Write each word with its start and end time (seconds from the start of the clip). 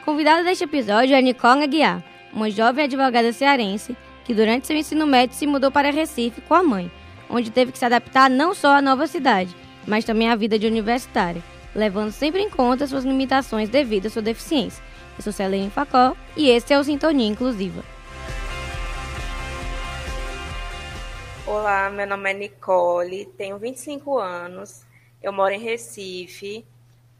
convidada 0.00 0.42
deste 0.42 0.64
episódio 0.64 1.14
é 1.14 1.22
Nicole 1.22 1.64
Aguiar, 1.64 2.02
uma 2.32 2.50
jovem 2.50 2.84
advogada 2.84 3.32
cearense 3.32 3.96
que 4.24 4.34
durante 4.34 4.66
seu 4.66 4.76
ensino 4.76 5.06
médio 5.06 5.36
se 5.36 5.46
mudou 5.46 5.70
para 5.70 5.90
Recife 5.90 6.40
com 6.42 6.54
a 6.54 6.62
mãe, 6.62 6.90
onde 7.28 7.50
teve 7.50 7.72
que 7.72 7.78
se 7.78 7.84
adaptar 7.84 8.30
não 8.30 8.54
só 8.54 8.76
à 8.76 8.82
nova 8.82 9.06
cidade, 9.06 9.54
mas 9.86 10.04
também 10.04 10.28
à 10.28 10.36
vida 10.36 10.58
de 10.58 10.66
universitária, 10.66 11.42
levando 11.74 12.12
sempre 12.12 12.40
em 12.40 12.50
conta 12.50 12.86
suas 12.86 13.04
limitações 13.04 13.68
devido 13.68 14.06
à 14.06 14.10
sua 14.10 14.22
deficiência. 14.22 14.82
Eu 15.16 15.22
sou 15.22 15.32
Celene 15.32 15.70
Facó 15.70 16.16
e 16.36 16.48
esse 16.48 16.72
é 16.72 16.78
o 16.78 16.84
Sintonia 16.84 17.26
Inclusiva. 17.26 17.82
Olá, 21.46 21.90
meu 21.90 22.06
nome 22.06 22.30
é 22.30 22.34
Nicole, 22.34 23.26
tenho 23.36 23.58
25 23.58 24.18
anos, 24.18 24.86
eu 25.20 25.32
moro 25.32 25.52
em 25.52 25.58
Recife, 25.58 26.64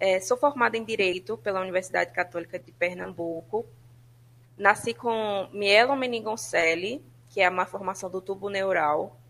é, 0.01 0.19
sou 0.19 0.39
formada 0.39 0.79
em 0.79 0.85
Direito 0.85 1.37
pela 1.37 1.61
Universidade 1.61 2.11
Católica 2.11 2.59
de 2.59 2.73
Pernambuco, 2.73 3.67
nasci 4.57 4.95
com 4.95 5.47
mielomeningoncele, 5.53 7.05
que 7.29 7.43
é 7.43 7.49
uma 7.49 7.67
formação 7.67 8.11
do 8.11 8.21
tubo 8.23 8.49
neural, 8.49 9.21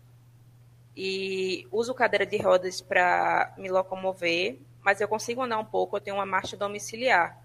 e 0.95 1.67
uso 1.71 1.93
cadeira 1.93 2.25
de 2.25 2.37
rodas 2.37 2.79
para 2.79 3.53
me 3.57 3.69
locomover, 3.69 4.59
mas 4.81 5.01
eu 5.01 5.07
consigo 5.07 5.41
andar 5.41 5.59
um 5.59 5.65
pouco, 5.65 5.97
eu 5.97 6.01
tenho 6.01 6.15
uma 6.15 6.25
marcha 6.25 6.55
domiciliar, 6.55 7.37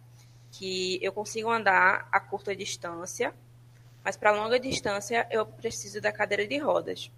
que 0.53 0.99
eu 1.03 1.13
consigo 1.13 1.51
andar 1.51 2.09
a 2.11 2.21
curta 2.21 2.55
distância, 2.55 3.35
mas 4.05 4.17
para 4.17 4.31
longa 4.31 4.59
distância 4.59 5.27
eu 5.33 5.45
preciso 5.45 6.01
da 6.01 6.13
cadeira 6.13 6.47
de 6.47 6.59
rodas. 6.59 7.11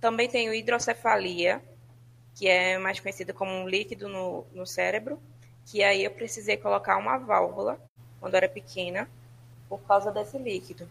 Também 0.00 0.28
tenho 0.28 0.54
hidrocefalia, 0.54 1.60
que 2.36 2.46
é 2.46 2.78
mais 2.78 3.00
conhecida 3.00 3.32
como 3.32 3.50
um 3.50 3.66
líquido 3.66 4.08
no, 4.08 4.46
no 4.52 4.66
cérebro, 4.66 5.18
que 5.64 5.82
aí 5.82 6.04
eu 6.04 6.10
precisei 6.10 6.58
colocar 6.58 6.98
uma 6.98 7.16
válvula 7.16 7.80
quando 8.20 8.34
era 8.34 8.48
pequena 8.48 9.08
por 9.68 9.80
causa 9.80 10.12
desse 10.12 10.36
líquido. 10.36 10.86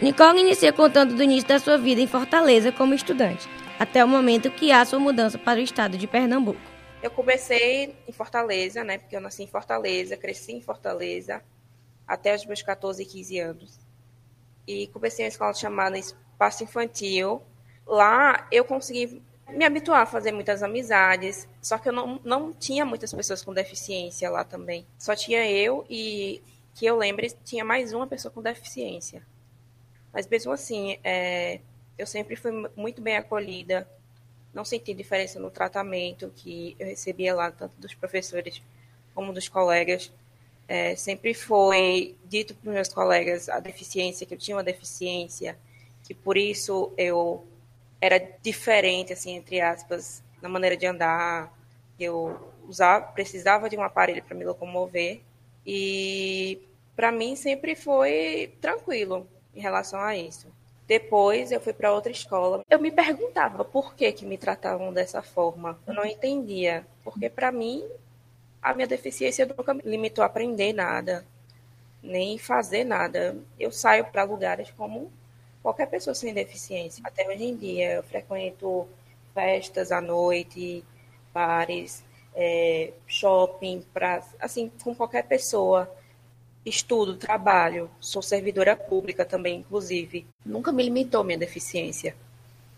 Nicole 0.00 0.40
inicia 0.40 0.72
contando 0.72 1.14
do 1.14 1.22
início 1.22 1.48
da 1.48 1.58
sua 1.58 1.76
vida 1.76 2.00
em 2.00 2.06
Fortaleza 2.06 2.72
como 2.72 2.94
estudante, 2.94 3.46
até 3.78 4.02
o 4.02 4.08
momento 4.08 4.50
que 4.50 4.72
há 4.72 4.82
sua 4.84 4.98
mudança 4.98 5.38
para 5.38 5.60
o 5.60 5.62
estado 5.62 5.98
de 5.98 6.06
Pernambuco. 6.06 6.60
Eu 7.02 7.10
comecei 7.10 7.94
em 8.08 8.12
Fortaleza, 8.12 8.82
né, 8.82 8.96
porque 8.96 9.14
eu 9.14 9.20
nasci 9.20 9.42
em 9.42 9.46
Fortaleza, 9.46 10.16
cresci 10.16 10.52
em 10.52 10.62
Fortaleza 10.62 11.42
até 12.06 12.34
os 12.34 12.46
meus 12.46 12.62
14 12.62 13.02
e 13.02 13.06
15 13.06 13.38
anos. 13.40 13.80
E 14.66 14.86
comecei 14.88 15.24
uma 15.24 15.28
escola 15.28 15.52
chamada 15.52 15.98
Espaço 15.98 16.64
Infantil, 16.64 17.42
lá 17.86 18.48
eu 18.50 18.64
consegui 18.64 19.22
me 19.48 19.64
habituar 19.64 20.02
a 20.02 20.06
fazer 20.06 20.32
muitas 20.32 20.62
amizades, 20.62 21.48
só 21.62 21.78
que 21.78 21.88
eu 21.88 21.92
não, 21.92 22.20
não 22.24 22.52
tinha 22.52 22.84
muitas 22.84 23.12
pessoas 23.12 23.42
com 23.42 23.52
deficiência 23.52 24.30
lá 24.30 24.44
também. 24.44 24.86
Só 24.98 25.14
tinha 25.14 25.48
eu 25.50 25.86
e, 25.88 26.42
que 26.74 26.86
eu 26.86 26.96
lembre, 26.96 27.32
tinha 27.44 27.64
mais 27.64 27.92
uma 27.92 28.06
pessoa 28.06 28.32
com 28.32 28.42
deficiência. 28.42 29.22
Mas 30.12 30.26
mesmo 30.26 30.52
assim, 30.52 30.98
é, 31.02 31.60
eu 31.96 32.06
sempre 32.06 32.36
fui 32.36 32.52
muito 32.76 33.00
bem 33.00 33.16
acolhida, 33.16 33.88
não 34.52 34.64
senti 34.64 34.94
diferença 34.94 35.38
no 35.38 35.50
tratamento 35.50 36.32
que 36.34 36.76
eu 36.78 36.86
recebia 36.86 37.34
lá, 37.34 37.50
tanto 37.50 37.76
dos 37.78 37.94
professores 37.94 38.62
como 39.14 39.32
dos 39.32 39.48
colegas. 39.48 40.12
É, 40.66 40.94
sempre 40.94 41.32
foi 41.32 42.16
dito 42.24 42.54
para 42.54 42.68
os 42.68 42.74
meus 42.74 42.88
colegas 42.88 43.48
a 43.48 43.58
deficiência, 43.58 44.26
que 44.26 44.34
eu 44.34 44.38
tinha 44.38 44.56
uma 44.56 44.62
deficiência, 44.62 45.58
que 46.04 46.14
por 46.14 46.36
isso 46.36 46.92
eu 46.96 47.46
era 48.00 48.18
diferente, 48.42 49.12
assim, 49.12 49.32
entre 49.32 49.60
aspas, 49.60 50.22
na 50.40 50.48
maneira 50.48 50.76
de 50.76 50.86
andar. 50.86 51.52
Eu 51.98 52.52
usava, 52.68 53.06
precisava 53.06 53.68
de 53.68 53.76
um 53.76 53.82
aparelho 53.82 54.22
para 54.22 54.36
me 54.36 54.44
locomover. 54.44 55.20
E 55.66 56.60
para 56.94 57.12
mim 57.12 57.36
sempre 57.36 57.74
foi 57.74 58.54
tranquilo 58.60 59.26
em 59.54 59.60
relação 59.60 60.00
a 60.00 60.16
isso. 60.16 60.46
Depois 60.86 61.52
eu 61.52 61.60
fui 61.60 61.72
para 61.72 61.92
outra 61.92 62.10
escola. 62.10 62.62
Eu 62.70 62.80
me 62.80 62.90
perguntava 62.90 63.64
por 63.64 63.94
que 63.94 64.10
que 64.12 64.24
me 64.24 64.38
tratavam 64.38 64.92
dessa 64.92 65.20
forma. 65.22 65.78
Eu 65.86 65.92
não 65.92 66.04
entendia, 66.04 66.86
porque 67.04 67.28
para 67.28 67.52
mim 67.52 67.84
a 68.62 68.72
minha 68.74 68.86
deficiência 68.86 69.46
nunca 69.46 69.74
me 69.74 69.82
limitou 69.84 70.22
a 70.22 70.26
aprender 70.26 70.72
nada, 70.72 71.26
nem 72.02 72.38
fazer 72.38 72.84
nada. 72.84 73.36
Eu 73.58 73.70
saio 73.70 74.06
para 74.06 74.22
lugares 74.22 74.70
como 74.70 75.12
qualquer 75.68 75.86
pessoa 75.86 76.14
sem 76.14 76.32
deficiência. 76.32 77.02
Até 77.04 77.28
hoje 77.28 77.44
em 77.44 77.54
dia, 77.54 77.92
eu 77.96 78.02
frequento 78.02 78.88
festas 79.34 79.92
à 79.92 80.00
noite, 80.00 80.82
bares, 81.32 82.02
é, 82.34 82.92
shopping, 83.06 83.84
pra, 83.92 84.24
assim, 84.40 84.72
com 84.82 84.94
qualquer 84.94 85.24
pessoa. 85.24 85.90
Estudo, 86.64 87.16
trabalho, 87.16 87.90
sou 88.00 88.22
servidora 88.22 88.74
pública 88.74 89.26
também, 89.26 89.60
inclusive. 89.60 90.26
Nunca 90.44 90.72
me 90.72 90.82
limitou 90.82 91.22
minha 91.22 91.38
deficiência. 91.38 92.16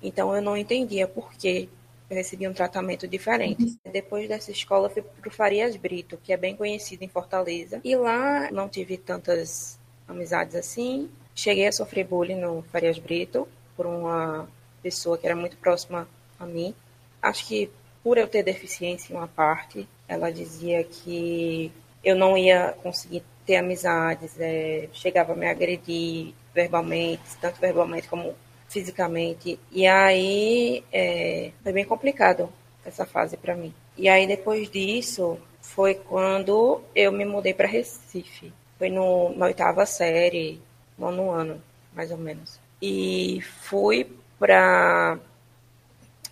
Então, 0.03 0.35
eu 0.35 0.43
não 0.43 0.57
entendia 0.57 1.07
por 1.07 1.33
que 1.35 1.69
eu 2.09 2.17
recebia 2.17 2.51
um 2.51 2.55
tratamento 2.55 3.07
diferente. 3.07 3.79
Depois 3.93 4.29
dessa 4.29 4.51
escola, 4.51 4.91
fui 4.91 5.03
para 5.03 5.29
o 5.29 5.33
Farias 5.33 5.77
Brito, 5.77 6.19
que 6.23 6.33
é 6.33 6.37
bem 6.37 6.57
conhecido 6.57 7.05
em 7.05 7.09
Fortaleza. 7.09 7.81
E 7.85 7.95
lá 7.95 8.51
não 8.51 8.69
tive 8.69 8.97
tantas 8.97 9.79
amizades 10.09 10.57
assim, 10.57 11.09
Cheguei 11.35 11.67
a 11.67 11.73
sofrer 11.73 12.05
bullying 12.07 12.41
no 12.41 12.63
Farias 12.71 12.99
Brito 12.99 13.49
por 13.77 13.87
uma 13.87 14.49
pessoa 14.83 15.17
que 15.17 15.27
era 15.27 15.37
muito 15.37 15.57
próxima 15.57 16.09
a 16.39 16.47
mim. 16.47 16.75
Acho 17.23 17.47
que 17.47 17.71
por 18.03 18.19
eu 18.19 18.27
ter 18.27 18.43
deficiência 18.43 19.13
em 19.13 19.17
uma 19.17 19.29
parte, 19.29 19.87
ela 20.09 20.31
dizia 20.31 20.83
que 20.85 21.73
eu 22.03 22.17
não 22.17 22.37
ia 22.37 22.75
conseguir 22.83 23.23
ter 23.47 23.57
amizades, 23.57 24.39
é, 24.39 24.89
chegava 24.93 25.33
a 25.33 25.37
me 25.37 25.47
agredir 25.47 26.33
verbalmente, 26.55 27.23
tanto 27.41 27.61
verbalmente 27.61 28.09
como 28.09 28.35
fisicamente. 28.69 29.59
E 29.71 29.87
aí 29.87 30.85
é, 30.93 31.51
foi 31.63 31.73
bem 31.73 31.85
complicado 31.85 32.51
essa 32.85 33.05
fase 33.05 33.37
para 33.37 33.55
mim. 33.55 33.75
E 33.97 34.09
aí 34.09 34.27
depois 34.27 34.71
disso 34.71 35.39
foi 35.61 35.95
quando 35.95 36.81
eu 36.95 37.13
me 37.13 37.25
mudei 37.25 37.53
para 37.53 37.69
Recife. 37.69 38.53
Foi 38.79 38.89
no, 38.89 39.37
na 39.37 39.47
oitava 39.47 39.85
série, 39.85 40.61
nono 41.01 41.31
ano, 41.31 41.63
mais 41.93 42.11
ou 42.11 42.19
menos. 42.19 42.61
E 42.81 43.41
fui 43.43 44.17
para 44.39 45.19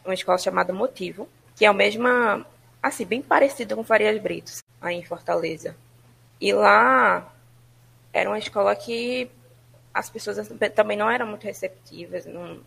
uma 0.04 0.14
escola 0.14 0.38
chamada 0.38 0.72
Motivo, 0.72 1.28
que 1.56 1.64
é 1.64 1.68
a 1.68 1.72
mesma, 1.72 2.46
assim, 2.82 3.04
bem 3.04 3.20
parecida 3.20 3.74
com 3.74 3.82
Farias 3.82 4.20
Britos, 4.20 4.62
aí 4.80 4.96
em 4.96 5.04
Fortaleza. 5.04 5.74
E 6.40 6.52
lá 6.52 7.32
era 8.12 8.30
uma 8.30 8.38
escola 8.38 8.74
que 8.76 9.30
as 9.92 10.08
pessoas 10.08 10.48
também 10.74 10.96
não 10.96 11.10
eram 11.10 11.26
muito 11.26 11.44
receptivas, 11.44 12.24
não, 12.26 12.60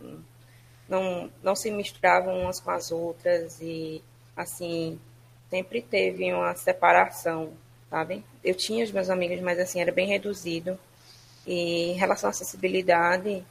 não, 0.88 1.30
não 1.42 1.56
se 1.56 1.70
misturavam 1.70 2.42
umas 2.42 2.60
com 2.60 2.70
as 2.70 2.92
outras 2.92 3.58
e, 3.60 4.02
assim, 4.36 5.00
sempre 5.48 5.80
teve 5.80 6.32
uma 6.32 6.54
separação, 6.54 7.52
sabe? 7.88 8.24
Eu 8.44 8.54
tinha 8.54 8.84
os 8.84 8.92
meus 8.92 9.08
amigos, 9.08 9.40
mas, 9.40 9.58
assim, 9.58 9.80
era 9.80 9.90
bem 9.90 10.06
reduzido. 10.06 10.78
E 11.46 11.90
em 11.90 11.94
relação 11.94 12.28
à 12.28 12.30
acessibilidade, 12.30 13.44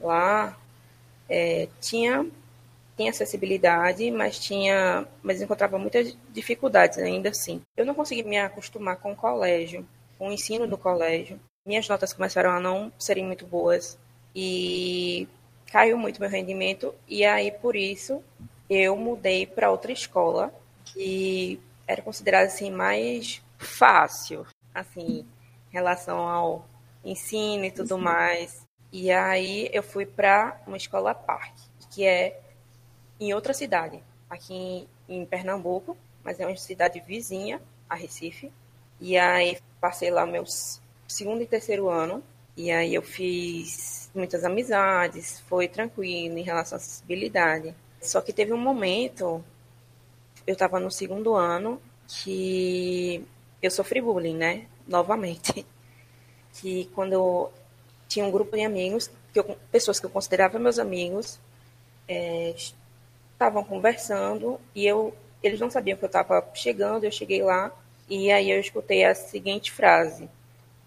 lá 0.00 0.58
é, 1.28 1.68
tinha, 1.80 2.26
tinha 2.96 3.10
acessibilidade, 3.10 4.10
mas 4.10 4.38
tinha, 4.38 5.06
mas 5.22 5.40
encontrava 5.40 5.78
muitas 5.78 6.16
dificuldades 6.32 6.98
ainda 6.98 7.30
assim. 7.30 7.60
Eu 7.76 7.86
não 7.86 7.94
consegui 7.94 8.22
me 8.22 8.38
acostumar 8.38 8.96
com 8.96 9.12
o 9.12 9.16
colégio, 9.16 9.86
com 10.18 10.28
o 10.28 10.32
ensino 10.32 10.66
do 10.66 10.78
colégio. 10.78 11.38
Minhas 11.66 11.88
notas 11.88 12.12
começaram 12.12 12.50
a 12.50 12.60
não 12.60 12.92
serem 12.98 13.24
muito 13.24 13.46
boas 13.46 13.98
e 14.34 15.28
caiu 15.70 15.98
muito 15.98 16.20
meu 16.20 16.30
rendimento 16.30 16.94
e 17.06 17.24
aí 17.24 17.50
por 17.50 17.76
isso 17.76 18.22
eu 18.70 18.96
mudei 18.96 19.46
para 19.46 19.70
outra 19.70 19.92
escola 19.92 20.52
que 20.84 21.60
era 21.86 22.02
considerada 22.02 22.46
assim 22.46 22.70
mais 22.70 23.42
fácil, 23.58 24.46
assim, 24.74 25.26
em 25.70 25.72
relação 25.72 26.18
ao 26.18 26.66
ensino 27.04 27.64
e 27.64 27.70
tudo 27.70 27.96
Sim. 27.96 28.02
mais. 28.02 28.66
E 28.92 29.10
aí 29.10 29.68
eu 29.72 29.82
fui 29.82 30.06
para 30.06 30.60
uma 30.66 30.76
escola 30.76 31.14
parque, 31.14 31.62
que 31.90 32.06
é 32.06 32.40
em 33.20 33.34
outra 33.34 33.52
cidade, 33.52 34.02
aqui 34.30 34.54
em, 34.54 34.88
em 35.08 35.26
Pernambuco, 35.26 35.96
mas 36.22 36.40
é 36.40 36.46
uma 36.46 36.56
cidade 36.56 37.00
vizinha 37.00 37.60
a 37.88 37.94
Recife. 37.94 38.52
E 39.00 39.16
aí 39.16 39.58
passei 39.80 40.10
lá 40.10 40.26
meus 40.26 40.80
segundo 41.06 41.42
e 41.42 41.46
terceiro 41.46 41.88
ano. 41.88 42.22
E 42.56 42.70
aí 42.70 42.94
eu 42.94 43.02
fiz 43.02 44.10
muitas 44.14 44.44
amizades, 44.44 45.40
foi 45.40 45.68
tranquilo 45.68 46.38
em 46.38 46.42
relação 46.42 46.76
à 46.76 46.80
acessibilidade. 46.80 47.74
Só 48.00 48.20
que 48.20 48.32
teve 48.32 48.52
um 48.52 48.58
momento, 48.58 49.44
eu 50.46 50.54
estava 50.54 50.80
no 50.80 50.90
segundo 50.90 51.34
ano, 51.34 51.80
que 52.06 53.24
eu 53.62 53.70
sofri 53.70 54.00
bullying, 54.00 54.36
né? 54.36 54.66
Novamente 54.86 55.64
que 56.60 56.86
quando 56.94 57.50
tinha 58.08 58.24
um 58.24 58.30
grupo 58.30 58.56
de 58.56 58.64
amigos, 58.64 59.10
que 59.32 59.38
eu, 59.38 59.56
pessoas 59.70 60.00
que 60.00 60.06
eu 60.06 60.10
considerava 60.10 60.58
meus 60.58 60.78
amigos, 60.78 61.38
é, 62.08 62.54
estavam 63.32 63.62
conversando 63.62 64.60
e 64.74 64.86
eu, 64.86 65.14
eles 65.42 65.60
não 65.60 65.70
sabiam 65.70 65.96
que 65.96 66.04
eu 66.04 66.08
estava 66.08 66.44
chegando, 66.54 67.04
eu 67.04 67.12
cheguei 67.12 67.42
lá 67.42 67.72
E 68.08 68.32
aí 68.32 68.50
eu 68.50 68.58
escutei 68.60 69.04
a 69.04 69.14
seguinte 69.14 69.70
frase: 69.70 70.28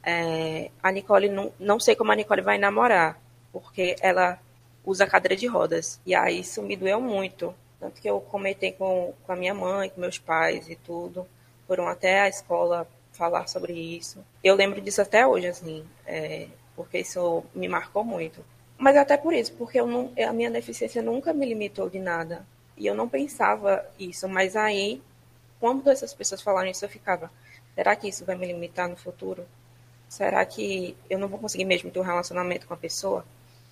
é, 0.04 0.72
a 0.82 0.92
Nicole 0.92 1.30
não, 1.30 1.52
não 1.60 1.80
sei 1.80 1.96
como 1.96 2.12
a 2.12 2.16
Nicole 2.16 2.42
vai 2.42 2.58
namorar, 2.58 3.20
porque 3.54 3.96
ela 4.02 4.40
usa 4.86 5.08
cadeira 5.08 5.36
de 5.36 5.48
rodas. 5.48 6.00
E 6.06 6.16
aí 6.16 6.40
isso 6.40 6.62
me 6.64 6.76
doeu 6.76 7.00
muito. 7.00 7.54
Tanto 7.80 8.02
que 8.02 8.10
eu 8.10 8.20
comentei 8.22 8.72
com, 8.74 9.14
com 9.26 9.32
a 9.32 9.36
minha 9.36 9.54
mãe, 9.54 9.90
com 9.90 10.02
meus 10.02 10.18
pais 10.20 10.70
e 10.70 10.76
tudo. 10.76 11.28
Foram 11.68 11.88
até 11.88 12.22
a 12.22 12.30
escola 12.30 12.88
falar 13.12 13.48
sobre 13.48 13.74
isso. 13.74 14.24
Eu 14.44 14.56
lembro 14.56 14.82
disso 14.82 15.02
até 15.02 15.26
hoje, 15.26 15.48
assim, 15.48 15.86
é, 16.06 16.48
porque 16.76 17.00
isso 17.00 17.44
me 17.54 17.68
marcou 17.68 18.04
muito. 18.04 18.44
Mas 18.78 18.98
até 18.98 19.16
por 19.16 19.34
isso, 19.34 19.54
porque 19.54 19.80
eu 19.80 19.86
não, 19.86 20.12
a 20.28 20.34
minha 20.34 20.50
deficiência 20.50 21.02
nunca 21.02 21.34
me 21.34 21.46
limitou 21.46 21.90
de 21.90 22.00
nada. 22.00 22.46
E 22.76 22.88
eu 22.88 22.96
não 22.96 23.08
pensava 23.08 23.86
isso. 24.00 24.28
Mas 24.28 24.56
aí, 24.56 25.02
quando 25.60 25.88
essas 25.90 26.14
pessoas 26.14 26.42
falaram 26.42 26.70
isso, 26.70 26.84
eu 26.84 26.90
ficava: 26.90 27.32
será 27.76 27.96
que 27.96 28.08
isso 28.08 28.26
vai 28.26 28.36
me 28.36 28.48
limitar 28.48 28.90
no 28.90 28.98
futuro? 28.98 29.46
Será 30.10 30.44
que 30.46 30.98
eu 31.10 31.20
não 31.20 31.28
vou 31.28 31.40
conseguir 31.40 31.66
mesmo 31.66 31.92
ter 31.92 32.00
um 32.00 32.04
relacionamento 32.04 32.68
com 32.68 32.74
a 32.74 32.78
pessoa 32.78 33.24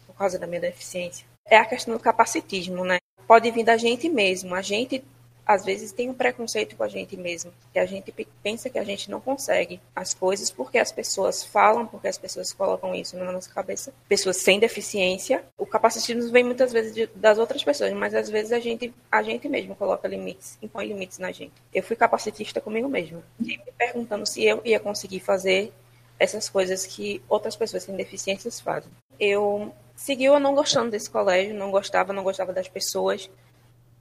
por 0.05 0.15
causa 0.15 0.37
da 0.37 0.45
minha 0.45 0.61
deficiência? 0.61 1.25
É 1.43 1.57
a 1.57 1.65
questão 1.65 1.95
do 1.95 1.99
capacitismo, 1.99 2.85
né? 2.85 2.99
Pode 3.27 3.49
vir 3.49 3.63
da 3.63 3.77
gente 3.77 4.07
mesmo. 4.07 4.53
A 4.53 4.61
gente 4.61 5.03
às 5.49 5.65
vezes 5.65 5.91
tem 5.91 6.07
um 6.11 6.13
preconceito 6.13 6.75
com 6.75 6.83
a 6.83 6.87
gente 6.87 7.17
mesmo, 7.17 7.51
que 7.73 7.79
a 7.79 7.85
gente 7.87 8.13
pensa 8.43 8.69
que 8.69 8.77
a 8.77 8.83
gente 8.83 9.09
não 9.09 9.19
consegue 9.19 9.81
as 9.95 10.13
coisas 10.13 10.51
porque 10.51 10.77
as 10.77 10.91
pessoas 10.91 11.43
falam, 11.43 11.87
porque 11.87 12.07
as 12.07 12.19
pessoas 12.19 12.53
colocam 12.53 12.93
isso 12.93 13.17
na 13.17 13.31
nossa 13.31 13.51
cabeça. 13.51 13.91
Pessoas 14.07 14.37
sem 14.37 14.59
deficiência, 14.59 15.43
o 15.57 15.65
capacitismo 15.65 16.31
vem 16.31 16.43
muitas 16.43 16.71
vezes 16.71 16.93
de, 16.93 17.07
das 17.15 17.39
outras 17.39 17.63
pessoas, 17.63 17.91
mas 17.93 18.13
às 18.13 18.29
vezes 18.29 18.51
a 18.51 18.59
gente, 18.59 18.93
a 19.11 19.23
gente 19.23 19.49
mesmo 19.49 19.75
coloca 19.75 20.07
limites, 20.07 20.55
impõe 20.61 20.85
limites 20.85 21.17
na 21.17 21.31
gente. 21.31 21.53
Eu 21.73 21.81
fui 21.81 21.95
capacitista 21.95 22.61
comigo 22.61 22.87
mesma, 22.87 23.23
me 23.39 23.59
perguntando 23.75 24.27
se 24.27 24.45
eu 24.45 24.61
ia 24.63 24.79
conseguir 24.79 25.19
fazer 25.19 25.73
essas 26.19 26.47
coisas 26.47 26.85
que 26.85 27.23
outras 27.27 27.55
pessoas 27.55 27.81
sem 27.81 27.95
deficiências 27.95 28.59
fazem. 28.59 28.91
Eu 29.19 29.73
seguiu 29.95 30.39
não 30.39 30.53
gostando 30.53 30.91
desse 30.91 31.09
colégio, 31.09 31.55
não 31.55 31.71
gostava, 31.71 32.13
não 32.13 32.23
gostava 32.23 32.53
das 32.53 32.67
pessoas, 32.67 33.31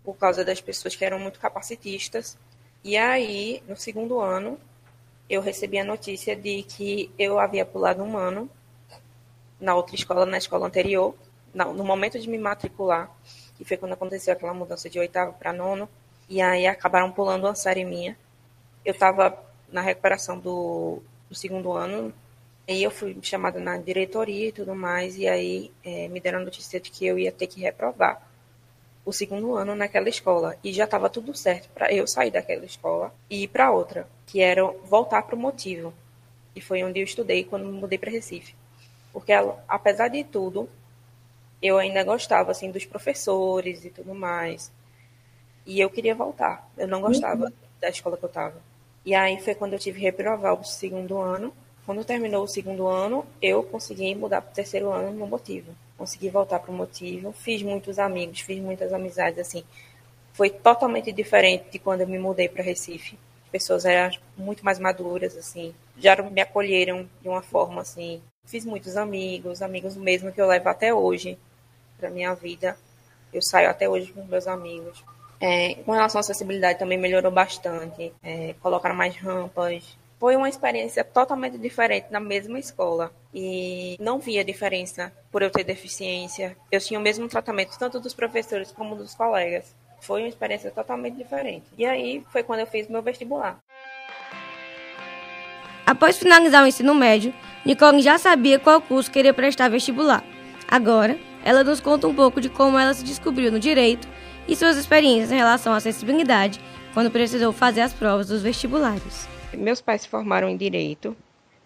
por 0.08 0.16
causa 0.16 0.43
das 0.43 0.58
pessoas 0.58 0.96
que 0.96 1.05
eram 1.05 1.19
muito 1.19 1.38
capacitistas. 1.38 2.38
E 2.82 2.96
aí, 2.96 3.62
no 3.69 3.76
segundo 3.76 4.19
ano, 4.19 4.58
eu 5.28 5.43
recebi 5.43 5.78
a 5.78 5.84
notícia 5.84 6.34
de 6.34 6.62
que 6.62 7.12
eu 7.19 7.38
havia 7.38 7.66
pulado 7.66 8.02
um 8.02 8.16
ano 8.16 8.49
na 9.60 9.75
outra 9.75 9.94
escola, 9.94 10.25
na 10.25 10.38
escola 10.38 10.66
anterior, 10.66 11.14
no 11.52 11.84
momento 11.84 12.19
de 12.19 12.26
me 12.26 12.38
matricular, 12.38 13.14
que 13.55 13.66
foi 13.66 13.76
quando 13.76 13.93
aconteceu 13.93 14.32
aquela 14.32 14.55
mudança 14.55 14.88
de 14.88 14.99
oitavo 14.99 15.34
para 15.34 15.52
nono, 15.52 15.87
e 16.26 16.40
aí 16.40 16.66
acabaram 16.66 17.12
pulando 17.12 17.44
uma 17.44 17.55
série 17.55 17.84
minha. 17.84 18.16
Eu 18.87 18.93
estava 18.93 19.38
na 19.70 19.82
recuperação 19.82 20.38
do, 20.38 21.02
do, 21.28 21.34
segundo 21.34 21.70
ano, 21.72 22.14
e 22.66 22.82
eu 22.82 22.90
fui 22.90 23.14
chamada 23.20 23.60
na 23.60 23.76
diretoria 23.76 24.49
e 24.49 24.52
tudo 24.52 24.75
mais, 24.75 25.19
e 25.19 25.28
aí 25.28 25.70
é, 25.84 26.08
me 26.08 26.19
deram 26.19 26.38
a 26.38 26.44
notícia 26.44 26.81
de 26.81 26.90
que 26.90 27.06
eu 27.06 27.19
ia 27.19 27.31
ter 27.31 27.46
que 27.46 27.60
reprovar 27.60 28.26
o 29.08 29.12
segundo 29.12 29.56
ano 29.56 29.75
naquela 29.75 30.10
escola 30.10 30.55
e 30.62 30.70
já 30.70 30.84
estava 30.84 31.08
tudo 31.08 31.34
certo 31.34 31.70
para 31.70 31.90
eu 31.90 32.06
sair 32.06 32.31
daquela 32.31 32.66
escola 32.66 33.10
e 33.31 33.44
ir 33.44 33.49
para 33.49 33.70
outra, 33.70 34.06
que 34.26 34.38
era 34.38 34.62
voltar 34.84 35.22
para 35.22 35.34
o 35.34 35.38
motivo. 35.38 35.94
E 36.55 36.60
foi 36.60 36.84
onde 36.84 37.00
eu 37.00 37.05
estudei 37.05 37.43
quando 37.43 37.64
me 37.64 37.72
mudei 37.72 37.96
para 37.96 38.10
Recife. 38.10 38.55
Porque 39.10 39.32
apesar 39.66 40.08
de 40.08 40.22
tudo, 40.25 40.69
eu 41.62 41.78
ainda 41.78 42.05
gostava 42.05 42.50
assim 42.50 42.70
dos 42.70 42.84
professores 42.84 43.82
e 43.82 43.88
tudo 43.88 44.14
mais. 44.14 44.70
E 45.64 45.81
eu 45.81 45.88
queria 45.88 46.14
voltar. 46.14 46.70
Eu 46.76 46.87
não 46.87 47.00
gostava 47.00 47.46
uhum. 47.46 47.52
da 47.81 47.88
escola 47.88 48.19
que 48.19 48.25
eu 48.26 48.28
estava. 48.28 48.60
E 49.06 49.14
aí 49.14 49.40
foi 49.40 49.55
quando 49.55 49.72
eu 49.72 49.78
tive 49.78 50.00
que 50.00 50.05
reprovar 50.05 50.52
o 50.52 50.62
segundo 50.64 51.16
ano. 51.16 51.50
Quando 51.87 52.05
terminou 52.05 52.44
o 52.44 52.49
segundo 52.49 52.87
ano, 52.87 53.25
eu 53.40 53.62
consegui 53.62 54.14
mudar 54.14 54.43
para 54.43 54.50
o 54.50 54.55
terceiro 54.55 54.93
ano 54.93 55.12
no 55.12 55.26
motivo 55.26 55.75
consegui 55.99 56.31
voltar 56.31 56.61
para 56.61 56.71
o 56.71 56.75
motivo, 56.75 57.33
fiz 57.33 57.61
muitos 57.61 57.99
amigos, 57.99 58.41
fiz 58.41 58.62
muitas 58.62 58.93
amizades, 58.93 59.41
assim, 59.41 59.65
foi 60.33 60.49
totalmente 60.49 61.11
diferente 61.11 61.69
de 61.73 61.79
quando 61.81 62.03
eu 62.03 62.06
me 62.06 62.19
mudei 62.19 62.49
para 62.49 62.62
Recife. 62.62 63.19
As 63.45 63.50
pessoas 63.50 63.85
eram 63.85 64.17
muito 64.37 64.65
mais 64.65 64.79
maduras, 64.79 65.37
assim, 65.37 65.75
já 65.99 66.15
me 66.23 66.41
acolheram 66.41 67.09
de 67.21 67.29
uma 67.29 67.43
forma, 67.43 67.83
assim, 67.83 68.23
fiz 68.47 68.65
muitos 68.65 68.97
amigos, 68.97 69.61
amigos 69.61 69.97
mesmo 69.97 70.31
que 70.31 70.41
eu 70.41 70.47
levo 70.47 70.69
até 70.69 70.95
hoje 70.95 71.37
para 71.99 72.09
minha 72.09 72.33
vida. 72.35 72.77
Eu 73.33 73.43
saio 73.43 73.69
até 73.69 73.89
hoje 73.89 74.12
com 74.12 74.25
meus 74.25 74.47
amigos. 74.47 75.05
É, 75.41 75.75
com 75.85 75.93
relação 75.93 76.19
à 76.19 76.21
acessibilidade 76.21 76.79
também 76.79 76.99
melhorou 76.99 77.31
bastante. 77.31 78.12
É, 78.23 78.55
colocaram 78.61 78.94
mais 78.94 79.17
rampas, 79.17 79.97
foi 80.19 80.37
uma 80.37 80.49
experiência 80.49 81.05
totalmente 81.05 81.56
diferente 81.56 82.06
na 82.11 82.20
mesma 82.20 82.59
escola 82.59 83.12
e 83.32 83.97
não 84.00 84.19
via 84.19 84.44
diferença 84.44 85.12
por 85.31 85.43
eu 85.43 85.50
ter 85.50 85.65
deficiência. 85.65 86.56
Eu 86.70 86.81
tinha 86.81 86.99
o 86.99 87.03
mesmo 87.03 87.29
tratamento 87.29 87.79
tanto 87.79 88.00
dos 88.00 88.15
professores 88.15 88.73
como 88.73 88.97
dos 88.97 89.15
colegas. 89.15 89.75
Foi 90.00 90.23
uma 90.23 90.29
experiência 90.29 90.70
totalmente 90.70 91.17
diferente. 91.17 91.67
E 91.76 91.87
aí 91.87 92.25
foi 92.32 92.43
quando 92.43 92.61
eu 92.61 92.67
fiz 92.67 92.88
meu 92.88 93.03
vestibular. 93.03 93.59
Após 95.87 96.19
finalizar 96.19 96.65
o 96.65 96.67
ensino 96.67 96.94
médio, 96.94 97.32
Nicole 97.65 98.03
já 98.03 98.19
sabia 98.19 98.59
qual 98.59 98.81
curso 98.81 99.11
queria 99.11 99.32
prestar 99.32 99.69
vestibular. 99.69 100.23
Agora, 100.69 101.19
ela 101.44 101.65
nos 101.65 101.81
conta 101.81 102.06
um 102.06 102.15
pouco 102.15 102.41
de 102.41 102.49
como 102.49 102.79
ela 102.79 102.93
se 102.93 103.05
descobriu 103.05 103.50
no 103.50 103.59
direito 103.59 104.06
e 104.47 104.55
suas 104.55 104.76
experiências 104.76 105.32
em 105.32 105.37
relação 105.37 105.73
à 105.73 105.76
acessibilidade 105.76 106.61
quando 106.93 107.11
precisou 107.11 107.53
fazer 107.53 107.81
as 107.81 107.93
provas 107.93 108.29
dos 108.29 108.43
vestibulares. 108.43 109.38
Meus 109.56 109.81
pais 109.81 110.03
se 110.03 110.09
formaram 110.09 110.49
em 110.49 110.56
direito. 110.56 111.17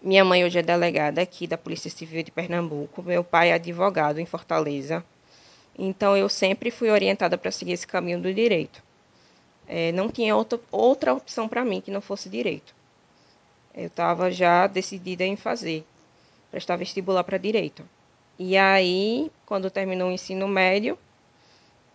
Minha 0.01 0.23
mãe 0.23 0.43
hoje 0.43 0.57
é 0.57 0.61
delegada 0.61 1.21
aqui 1.21 1.45
da 1.45 1.57
Polícia 1.57 1.89
Civil 1.89 2.23
de 2.23 2.31
Pernambuco. 2.31 3.03
Meu 3.03 3.23
pai 3.23 3.49
é 3.49 3.53
advogado 3.53 4.19
em 4.19 4.25
Fortaleza. 4.25 5.03
Então 5.77 6.15
eu 6.15 6.29
sempre 6.29 6.71
fui 6.71 6.89
orientada 6.89 7.37
para 7.37 7.51
seguir 7.51 7.73
esse 7.73 7.85
caminho 7.85 8.21
do 8.21 8.33
direito. 8.33 8.81
É, 9.67 9.91
não 9.91 10.09
tinha 10.09 10.35
outra, 10.35 10.59
outra 10.71 11.13
opção 11.13 11.47
para 11.47 11.65
mim 11.65 11.81
que 11.81 11.91
não 11.91 12.01
fosse 12.01 12.29
direito. 12.29 12.73
Eu 13.73 13.87
estava 13.87 14.31
já 14.31 14.67
decidida 14.67 15.25
em 15.25 15.35
fazer, 15.35 15.83
prestar 16.51 16.77
vestibular 16.77 17.23
para 17.23 17.37
direito. 17.37 17.83
E 18.39 18.55
aí, 18.55 19.31
quando 19.45 19.69
terminou 19.69 20.09
o 20.09 20.11
ensino 20.11 20.47
médio, 20.47 20.97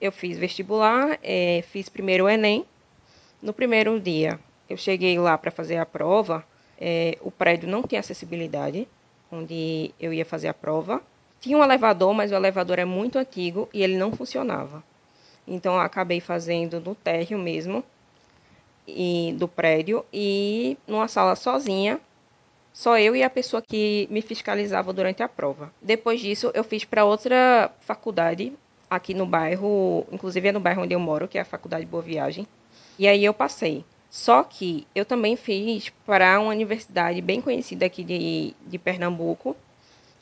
eu 0.00 0.12
fiz 0.12 0.36
vestibular, 0.36 1.18
é, 1.22 1.62
fiz 1.70 1.88
primeiro 1.88 2.24
o 2.24 2.28
Enem. 2.28 2.64
No 3.40 3.52
primeiro 3.52 3.98
dia, 4.00 4.40
eu 4.68 4.76
cheguei 4.76 5.18
lá 5.18 5.36
para 5.38 5.50
fazer 5.50 5.76
a 5.76 5.86
prova, 5.86 6.44
é, 6.80 7.18
o 7.20 7.30
prédio 7.30 7.68
não 7.68 7.82
tinha 7.82 8.00
acessibilidade, 8.00 8.86
onde 9.30 9.92
eu 9.98 10.12
ia 10.12 10.24
fazer 10.24 10.48
a 10.48 10.54
prova. 10.54 11.02
Tinha 11.40 11.56
um 11.56 11.62
elevador, 11.62 12.12
mas 12.14 12.32
o 12.32 12.34
elevador 12.34 12.78
é 12.78 12.84
muito 12.84 13.18
antigo 13.18 13.68
e 13.72 13.82
ele 13.82 13.96
não 13.96 14.12
funcionava. 14.12 14.82
Então 15.46 15.78
acabei 15.78 16.20
fazendo 16.20 16.80
no 16.80 16.94
térreo 16.94 17.38
mesmo 17.38 17.82
e 18.86 19.34
do 19.38 19.46
prédio 19.46 20.04
e 20.12 20.76
numa 20.86 21.08
sala 21.08 21.36
sozinha, 21.36 22.00
só 22.72 22.98
eu 22.98 23.16
e 23.16 23.22
a 23.22 23.30
pessoa 23.30 23.62
que 23.62 24.06
me 24.10 24.22
fiscalizava 24.22 24.92
durante 24.92 25.22
a 25.22 25.28
prova. 25.28 25.72
Depois 25.80 26.20
disso, 26.20 26.50
eu 26.54 26.62
fiz 26.62 26.84
para 26.84 27.04
outra 27.04 27.70
faculdade 27.80 28.52
aqui 28.88 29.14
no 29.14 29.26
bairro, 29.26 30.06
inclusive 30.10 30.48
é 30.48 30.52
no 30.52 30.60
bairro 30.60 30.82
onde 30.82 30.94
eu 30.94 31.00
moro, 31.00 31.28
que 31.28 31.38
é 31.38 31.40
a 31.40 31.44
Faculdade 31.44 31.84
Boa 31.84 32.02
Viagem. 32.02 32.46
E 32.98 33.06
aí 33.06 33.24
eu 33.24 33.34
passei. 33.34 33.84
Só 34.10 34.42
que 34.42 34.86
eu 34.94 35.04
também 35.04 35.36
fiz 35.36 35.90
para 36.06 36.40
uma 36.40 36.50
universidade 36.50 37.20
bem 37.20 37.40
conhecida 37.40 37.86
aqui 37.86 38.02
de, 38.02 38.54
de 38.66 38.78
Pernambuco, 38.78 39.54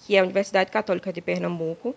que 0.00 0.16
é 0.16 0.20
a 0.20 0.24
Universidade 0.24 0.70
Católica 0.70 1.12
de 1.12 1.20
Pernambuco, 1.20 1.94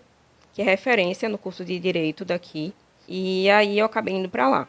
que 0.52 0.62
é 0.62 0.64
referência 0.64 1.28
no 1.28 1.38
curso 1.38 1.64
de 1.64 1.78
Direito 1.78 2.24
daqui. 2.24 2.72
E 3.08 3.50
aí 3.50 3.78
eu 3.78 3.86
acabei 3.86 4.14
indo 4.14 4.28
para 4.28 4.48
lá. 4.48 4.68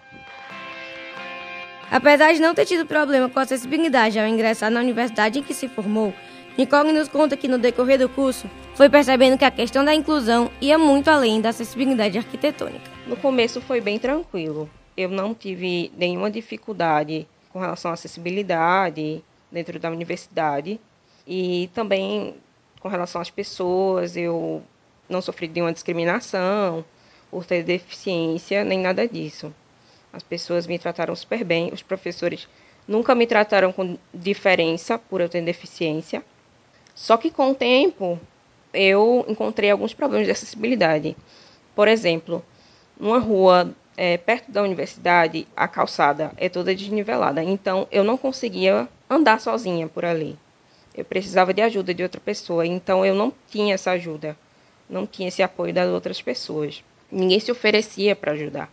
Apesar 1.92 2.34
de 2.34 2.40
não 2.40 2.56
ter 2.56 2.66
tido 2.66 2.86
problema 2.86 3.30
com 3.30 3.38
a 3.38 3.44
acessibilidade 3.44 4.18
ao 4.18 4.25
ingressar 4.25 4.72
na 4.72 4.80
universidade 4.80 5.40
em 5.40 5.44
que 5.44 5.54
se 5.54 5.68
formou, 5.68 6.13
Nicole 6.58 6.92
nos 6.92 7.08
conta 7.08 7.38
que 7.38 7.48
no 7.48 7.58
decorrer 7.58 8.00
do 8.00 8.10
curso 8.10 8.50
foi 8.75 8.90
percebendo 8.90 9.38
que 9.38 9.46
a 9.46 9.51
questão 9.51 9.86
da 9.86 9.94
inclusão 9.94 10.50
ia 10.60 10.78
muito 10.78 11.10
além 11.10 11.40
da 11.40 11.50
acessibilidade 11.50 12.18
arquitetônica. 12.18 12.90
No 13.06 13.16
começo 13.16 13.62
foi 13.62 13.80
bem 13.80 14.00
tranquilo, 14.00 14.70
eu 15.01 15.10
não 15.10 15.34
tive 15.34 15.91
nenhuma 15.98 16.29
dificuldade 16.29 17.27
com 17.51 17.60
relação 17.60 17.91
à 17.91 17.93
acessibilidade 17.93 19.24
dentro 19.51 19.79
da 19.79 19.89
universidade 19.89 20.79
e 21.27 21.70
também 21.74 22.36
com 22.79 22.88
relação 22.88 23.22
às 23.22 23.29
pessoas, 23.29 24.17
eu 24.17 24.63
não 25.08 25.22
sofri 25.22 25.48
nenhuma 25.48 25.74
discriminação 25.74 26.84
por 27.29 27.46
ter 27.46 27.63
deficiência, 27.63 28.63
nem 28.63 28.79
nada 28.79 29.08
disso. 29.08 29.53
As 30.12 30.24
pessoas 30.24 30.67
me 30.67 30.79
trataram 30.79 31.15
super 31.15 31.43
bem, 31.43 31.72
os 31.72 31.81
professores 31.81 32.48
nunca 32.88 33.13
me 33.13 33.27
trataram 33.27 33.72
com 33.72 33.98
diferença 34.13 34.98
por 34.98 35.22
eu 35.22 35.29
ter 35.29 35.41
deficiência. 35.41 36.24
Só 36.96 37.17
que 37.17 37.31
com 37.31 37.51
o 37.51 37.55
tempo 37.55 38.20
eu 38.74 39.25
encontrei 39.27 39.70
alguns 39.70 39.93
problemas 39.93 40.25
de 40.25 40.31
acessibilidade. 40.31 41.15
Por 41.75 41.88
exemplo, 41.88 42.43
numa 43.00 43.20
rua 43.20 43.74
é, 43.98 44.18
perto 44.18 44.52
da 44.52 44.64
universidade, 44.64 45.48
a 45.56 45.68
calçada 45.68 46.32
é 46.38 46.50
toda 46.50 46.74
desnivelada, 46.74 47.44
então 47.44 47.88
eu 47.92 48.04
não 48.04 48.18
conseguia 48.18 48.88
andar 49.10 49.40
sozinha 49.40 49.88
por 49.88 50.06
ali. 50.06 50.38
Eu 50.96 51.06
precisava 51.06 51.54
de 51.54 51.62
ajuda 51.62 51.94
de 51.94 52.04
outra 52.04 52.20
pessoa, 52.20 52.66
então 52.66 53.06
eu 53.06 53.16
não 53.16 53.32
tinha 53.50 53.74
essa 53.74 53.92
ajuda, 53.92 54.38
não 54.90 55.06
tinha 55.08 55.28
esse 55.28 55.42
apoio 55.42 55.74
das 55.74 55.90
outras 55.90 56.22
pessoas. 56.22 56.84
Ninguém 57.12 57.40
se 57.40 57.52
oferecia 57.52 58.16
para 58.16 58.34
ajudar. 58.34 58.72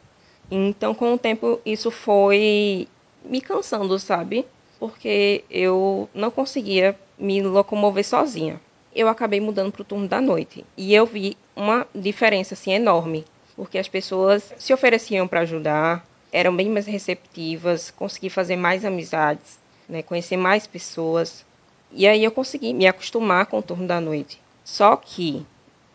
Então, 0.51 0.95
com 0.95 1.13
o 1.13 1.19
tempo, 1.19 1.61
isso 1.65 1.91
foi 1.91 2.89
me 3.25 3.41
cansando, 3.41 3.99
sabe? 3.99 4.47
Porque 4.81 5.45
eu 5.51 6.09
não 6.15 6.31
conseguia 6.31 6.99
me 7.19 7.43
locomover 7.43 8.05
sozinha. 8.05 8.61
Eu 8.95 9.09
acabei 9.09 9.41
mudando 9.41 9.71
para 9.71 9.83
o 9.83 9.85
turno 9.85 10.09
da 10.09 10.21
noite 10.21 10.65
e 10.77 10.95
eu 10.95 11.05
vi 11.05 11.37
uma 11.55 11.87
diferença 11.95 12.55
assim 12.55 12.73
enorme, 12.73 13.25
porque 13.59 13.77
as 13.77 13.88
pessoas 13.88 14.55
se 14.57 14.73
ofereciam 14.73 15.27
para 15.27 15.41
ajudar, 15.41 16.07
eram 16.31 16.55
bem 16.55 16.71
mais 16.71 16.87
receptivas, 16.87 17.91
consegui 17.91 18.31
fazer 18.31 18.55
mais 18.55 18.85
amizades, 18.85 19.59
né, 19.88 20.00
conhecer 20.00 20.37
mais 20.37 20.65
pessoas. 20.65 21.45
E 21.91 22.07
aí 22.07 22.23
eu 22.23 22.31
consegui 22.31 22.73
me 22.73 22.87
acostumar 22.87 23.47
com 23.47 23.59
o 23.59 23.62
turno 23.62 23.85
da 23.85 24.00
noite. 24.00 24.41
Só 24.62 24.95
que 24.95 25.45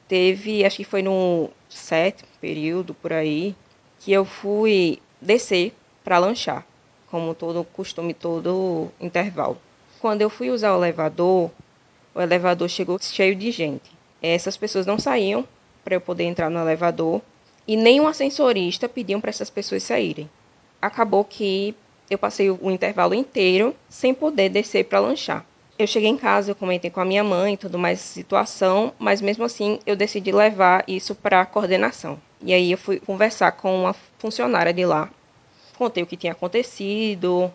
teve, 0.10 0.65
acho 0.65 0.75
que 0.75 0.84
foi 0.84 1.01
no 1.01 1.50
sétimo 1.70 2.27
período 2.41 2.93
por 2.93 3.13
aí, 3.13 3.55
que 4.01 4.12
eu 4.12 4.25
fui 4.25 5.00
descer 5.22 5.74
para 6.03 6.17
lanchar, 6.17 6.67
como 7.10 7.34
todo 7.34 7.63
costume, 7.63 8.13
todo 8.13 8.89
intervalo. 9.00 9.58
Quando 10.01 10.22
eu 10.22 10.29
fui 10.29 10.50
usar 10.50 10.74
o 10.74 10.79
elevador, 10.79 11.50
o 12.13 12.20
elevador 12.20 12.67
chegou 12.67 13.00
cheio 13.00 13.38
de 13.38 13.51
gente. 13.51 13.89
Essas 14.22 14.58
pessoas 14.58 14.86
não 14.86 15.00
saíam 15.00 15.48
para 15.82 15.96
eu 15.96 16.01
poder 16.01 16.25
entrar 16.25 16.50
no 16.50 16.60
elevador 16.60 17.22
e 17.67 17.75
nem 17.75 18.00
um 18.01 18.08
ascensorista 18.08 18.89
pediam 18.89 19.22
para 19.22 19.29
essas 19.29 19.50
pessoas 19.50 19.84
saírem. 19.84 20.29
Acabou 20.82 21.24
que 21.24 21.75
eu 22.10 22.17
passei 22.17 22.50
o 22.50 22.72
intervalo 22.72 23.13
inteiro 23.13 23.75
sem 23.89 24.13
poder 24.13 24.50
descer 24.50 24.86
para 24.86 25.00
lanchar. 25.00 25.46
Eu 25.77 25.88
cheguei 25.88 26.10
em 26.10 26.17
casa, 26.17 26.51
eu 26.51 26.55
comentei 26.55 26.91
com 26.91 27.00
a 27.00 27.05
minha 27.05 27.24
mãe, 27.24 27.58
tudo 27.58 27.79
mais 27.79 28.00
situação, 28.00 28.93
mas 29.00 29.22
mesmo 29.22 29.43
assim 29.43 29.79
eu 29.86 29.96
decidi 29.96 30.32
levar 30.32 30.84
isso 30.88 31.15
para 31.15 31.41
a 31.41 31.46
coordenação. 31.46 32.20
E 32.41 32.53
aí 32.53 32.72
eu 32.72 32.77
fui 32.77 33.00
conversar 33.00 33.53
com 33.53 33.82
uma 33.82 33.93
funcionária 34.20 34.72
de 34.72 34.86
lá. 34.86 35.10
Contei 35.75 36.03
o 36.03 36.05
que 36.05 36.15
tinha 36.15 36.34
acontecido, 36.34 37.51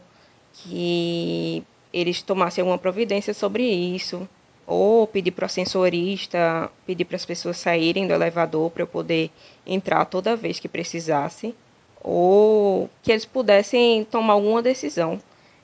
que 0.53 1.62
eles 1.93 2.21
tomassem 2.21 2.62
alguma 2.62 2.79
providência 2.79 3.33
sobre 3.33 3.62
isso, 3.62 4.29
ou 4.71 5.07
pedir 5.07 5.31
para 5.31 5.45
o 5.45 5.47
ascensorista, 5.47 6.71
pedir 6.87 7.07
para 7.07 7.17
as 7.17 7.25
pessoas 7.25 7.57
saírem 7.57 8.07
do 8.07 8.13
elevador 8.13 8.71
para 8.71 8.83
eu 8.83 8.87
poder 8.87 9.31
entrar 9.67 10.05
toda 10.05 10.37
vez 10.37 10.61
que 10.61 10.69
precisasse, 10.69 11.55
ou 12.03 12.91
que 13.03 13.11
eles 13.11 13.25
pudessem 13.25 14.05
tomar 14.05 14.35
alguma 14.35 14.61
decisão 14.61 15.19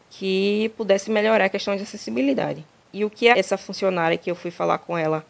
que 0.09 0.73
pudesse 0.75 1.11
melhorar 1.11 1.45
a 1.45 1.49
questão 1.51 1.77
de 1.77 1.83
acessibilidade. 1.83 2.65
E 2.95 3.05
o 3.05 3.11
que 3.11 3.29
essa 3.29 3.59
funcionária 3.59 4.17
que 4.17 4.31
eu 4.31 4.35
fui 4.35 4.51
falar 4.51 4.79
com 4.79 4.97
ela 4.97 5.23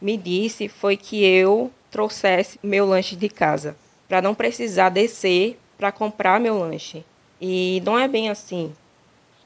me 0.00 0.16
disse 0.16 0.68
foi 0.68 0.96
que 0.96 1.24
eu 1.24 1.70
trouxesse 1.92 2.58
meu 2.60 2.84
lanche 2.84 3.14
de 3.14 3.28
casa, 3.28 3.76
para 4.08 4.20
não 4.20 4.34
precisar 4.34 4.88
descer 4.88 5.56
para 5.78 5.92
comprar 5.92 6.40
meu 6.40 6.58
lanche. 6.58 7.04
E 7.40 7.80
não 7.86 7.96
é 7.96 8.08
bem 8.08 8.30
assim 8.30 8.74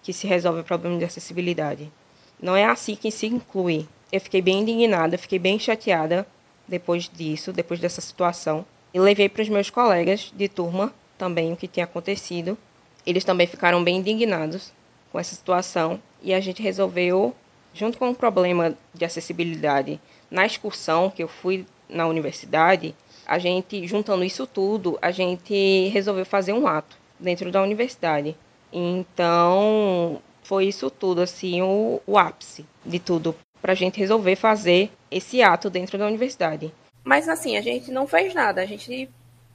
que 0.03 0.15
se 0.15 0.27
resolve 0.27 0.61
o 0.61 0.65
problema 0.65 0.97
de 0.97 1.05
acessibilidade. 1.05 1.93
Não 2.41 2.57
é 2.57 2.65
assim 2.65 2.95
que 2.95 3.11
se 3.11 3.27
inclui. 3.27 3.87
Eu 4.13 4.21
fiquei 4.21 4.43
bem 4.43 4.61
indignada, 4.61 5.19
fiquei 5.19 5.39
bem 5.39 5.59
chateada 5.59 6.27
depois 6.67 7.09
disso, 7.09 7.53
depois 7.53 7.81
dessa 7.81 8.01
situação. 8.01 8.65
E 8.93 9.01
levei 9.01 9.29
para 9.29 9.43
os 9.43 9.49
meus 9.49 9.71
colegas 9.71 10.33
de 10.35 10.49
turma 10.49 10.93
também 11.19 11.53
o 11.53 11.57
que 11.57 11.69
tinha 11.69 11.85
acontecido. 11.85 12.57
Eles 13.05 13.25
também 13.25 13.47
ficaram 13.47 13.83
bem 13.83 13.97
indignados 13.97 14.73
com 15.13 15.19
essa 15.19 15.35
situação 15.35 16.01
e 16.23 16.35
a 16.35 16.41
gente 16.41 16.63
resolveu, 16.63 17.35
junto 17.73 17.99
com 17.99 18.11
o 18.11 18.15
problema 18.15 18.77
de 18.93 19.05
acessibilidade 19.05 20.01
na 20.31 20.45
excursão 20.45 21.11
que 21.11 21.23
eu 21.23 21.29
fui 21.29 21.65
na 21.89 22.07
universidade, 22.07 22.95
a 23.27 23.39
gente, 23.39 23.87
juntando 23.87 24.25
isso 24.25 24.47
tudo, 24.47 24.99
a 25.03 25.11
gente 25.11 25.89
resolveu 25.89 26.25
fazer 26.25 26.53
um 26.53 26.67
ato 26.67 26.97
dentro 27.19 27.51
da 27.51 27.63
universidade. 27.63 28.37
Então, 28.73 30.21
foi 30.47 30.67
isso 30.67 30.89
tudo, 30.91 31.21
assim, 31.21 31.61
o, 31.61 32.01
o 32.07 32.17
ápice 32.17 32.65
de 32.85 33.01
tudo, 33.01 33.35
para 33.61 33.73
a 33.73 33.77
gente 33.77 33.99
resolver 33.99 34.37
fazer 34.37 34.91
esse 35.11 35.43
ato 35.43 35.69
dentro 35.69 35.99
da 35.99 36.07
universidade. 36.07 36.73
Mas, 37.03 37.29
assim, 37.29 37.57
a 37.57 37.61
gente 37.61 37.91
não 37.91 38.07
fez 38.07 38.33
nada, 38.33 38.63
a 38.63 38.67
gente 38.67 39.09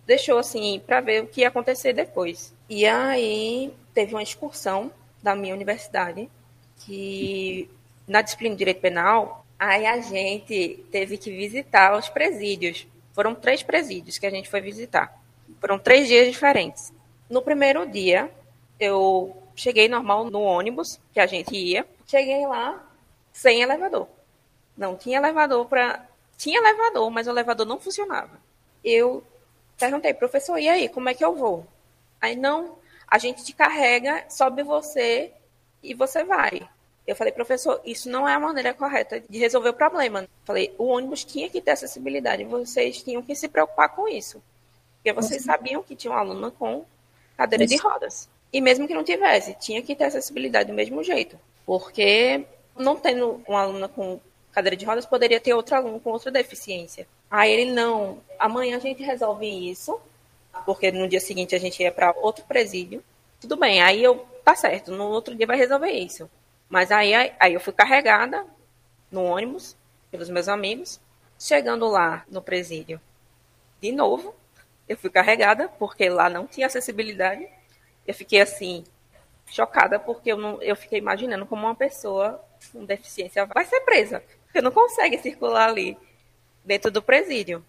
deixou, 0.05 0.37
assim, 0.37 0.81
para 0.85 0.99
ver 0.99 1.23
o 1.23 1.27
que 1.27 1.41
ia 1.41 1.47
acontecer 1.47 1.93
depois. 1.93 2.53
E 2.69 2.85
aí, 2.85 3.73
teve 3.93 4.13
uma 4.13 4.23
excursão 4.23 4.91
da 5.23 5.33
minha 5.33 5.53
universidade, 5.53 6.29
que 6.85 7.69
na 8.07 8.21
disciplina 8.21 8.55
de 8.55 8.59
direito 8.59 8.81
penal, 8.81 9.45
aí 9.57 9.85
a 9.85 9.99
gente 10.01 10.83
teve 10.91 11.17
que 11.17 11.31
visitar 11.31 11.97
os 11.97 12.09
presídios. 12.09 12.85
Foram 13.13 13.33
três 13.33 13.63
presídios 13.63 14.17
que 14.17 14.25
a 14.25 14.29
gente 14.29 14.49
foi 14.49 14.59
visitar. 14.59 15.17
Foram 15.59 15.79
três 15.79 16.07
dias 16.07 16.27
diferentes. 16.27 16.91
No 17.29 17.41
primeiro 17.41 17.85
dia, 17.85 18.29
eu 18.79 19.40
cheguei 19.55 19.87
normal 19.87 20.25
no 20.25 20.41
ônibus 20.41 20.99
que 21.13 21.19
a 21.19 21.25
gente 21.25 21.55
ia. 21.55 21.85
Cheguei 22.05 22.45
lá 22.45 22.83
sem 23.31 23.61
elevador. 23.61 24.07
Não 24.75 24.95
tinha 24.95 25.17
elevador 25.17 25.65
para. 25.65 26.05
Tinha 26.37 26.59
elevador, 26.59 27.09
mas 27.11 27.27
o 27.27 27.31
elevador 27.31 27.65
não 27.65 27.79
funcionava. 27.79 28.39
Eu 28.83 29.23
perguntei, 29.77 30.13
professor, 30.13 30.57
e 30.57 30.67
aí, 30.67 30.89
como 30.89 31.09
é 31.09 31.13
que 31.13 31.23
eu 31.23 31.35
vou? 31.35 31.65
Aí, 32.19 32.35
não, 32.35 32.77
a 33.07 33.17
gente 33.17 33.43
te 33.43 33.53
carrega, 33.53 34.25
sobe 34.29 34.63
você 34.63 35.31
e 35.83 35.93
você 35.93 36.23
vai. 36.23 36.67
Eu 37.05 37.15
falei, 37.15 37.33
professor, 37.33 37.81
isso 37.83 38.09
não 38.09 38.27
é 38.27 38.33
a 38.33 38.39
maneira 38.39 38.73
correta 38.73 39.21
de 39.27 39.37
resolver 39.37 39.69
o 39.69 39.73
problema. 39.73 40.27
Falei, 40.45 40.73
o 40.77 40.85
ônibus 40.85 41.23
tinha 41.23 41.49
que 41.49 41.59
ter 41.59 41.71
acessibilidade, 41.71 42.43
vocês 42.43 43.03
tinham 43.03 43.21
que 43.21 43.35
se 43.35 43.47
preocupar 43.47 43.89
com 43.89 44.07
isso. 44.07 44.41
Porque 44.95 45.13
vocês 45.13 45.43
sabiam 45.43 45.81
que 45.81 45.95
tinha 45.95 46.13
um 46.13 46.17
aluno 46.17 46.51
com 46.51 46.85
cadeira 47.35 47.65
de 47.65 47.75
rodas. 47.77 48.29
E 48.51 48.59
mesmo 48.59 48.87
que 48.87 48.93
não 48.93 49.03
tivesse, 49.03 49.53
tinha 49.55 49.81
que 49.81 49.95
ter 49.95 50.05
acessibilidade 50.05 50.69
do 50.69 50.75
mesmo 50.75 51.03
jeito. 51.03 51.39
Porque 51.65 52.45
não 52.75 52.95
tendo 52.95 53.41
um 53.47 53.55
aluno 53.55 53.87
com 53.89 54.19
cadeira 54.51 54.75
de 54.75 54.85
rodas, 54.85 55.05
poderia 55.05 55.39
ter 55.39 55.53
outro 55.53 55.75
aluno 55.75 55.99
com 55.99 56.11
outra 56.11 56.29
deficiência. 56.29 57.07
Aí 57.29 57.51
ele, 57.51 57.71
não, 57.71 58.21
amanhã 58.37 58.75
a 58.75 58.79
gente 58.79 59.01
resolve 59.01 59.47
isso, 59.47 59.99
porque 60.65 60.91
no 60.91 61.07
dia 61.07 61.21
seguinte 61.21 61.55
a 61.55 61.59
gente 61.59 61.81
ia 61.81 61.91
para 61.91 62.13
outro 62.17 62.43
presídio. 62.45 63.03
Tudo 63.39 63.55
bem, 63.55 63.81
aí 63.81 64.03
eu, 64.03 64.25
tá 64.43 64.55
certo, 64.55 64.91
no 64.91 65.05
outro 65.07 65.33
dia 65.33 65.47
vai 65.47 65.57
resolver 65.57 65.91
isso. 65.91 66.29
Mas 66.69 66.91
aí, 66.91 67.13
aí 67.39 67.53
eu 67.53 67.59
fui 67.59 67.73
carregada 67.73 68.45
no 69.09 69.23
ônibus 69.23 69.75
pelos 70.09 70.29
meus 70.29 70.47
amigos. 70.47 70.99
Chegando 71.39 71.87
lá 71.87 72.23
no 72.29 72.41
presídio, 72.41 73.01
de 73.81 73.91
novo, 73.91 74.35
eu 74.87 74.95
fui 74.95 75.09
carregada, 75.09 75.67
porque 75.79 76.07
lá 76.07 76.29
não 76.29 76.45
tinha 76.45 76.67
acessibilidade. 76.67 77.47
Eu 78.07 78.13
fiquei 78.13 78.41
assim, 78.41 78.83
chocada, 79.47 79.99
porque 79.99 80.31
eu, 80.31 80.37
não, 80.37 80.61
eu 80.61 80.75
fiquei 80.75 80.99
imaginando 80.99 81.45
como 81.45 81.65
uma 81.65 81.75
pessoa 81.75 82.43
com 82.71 82.85
deficiência 82.85 83.45
vai 83.45 83.65
ser 83.65 83.81
presa. 83.81 84.23
Porque 84.45 84.61
não 84.61 84.71
consegue 84.71 85.17
circular 85.17 85.69
ali 85.69 85.97
dentro 86.63 86.91
do 86.91 87.01
presídio. 87.01 87.63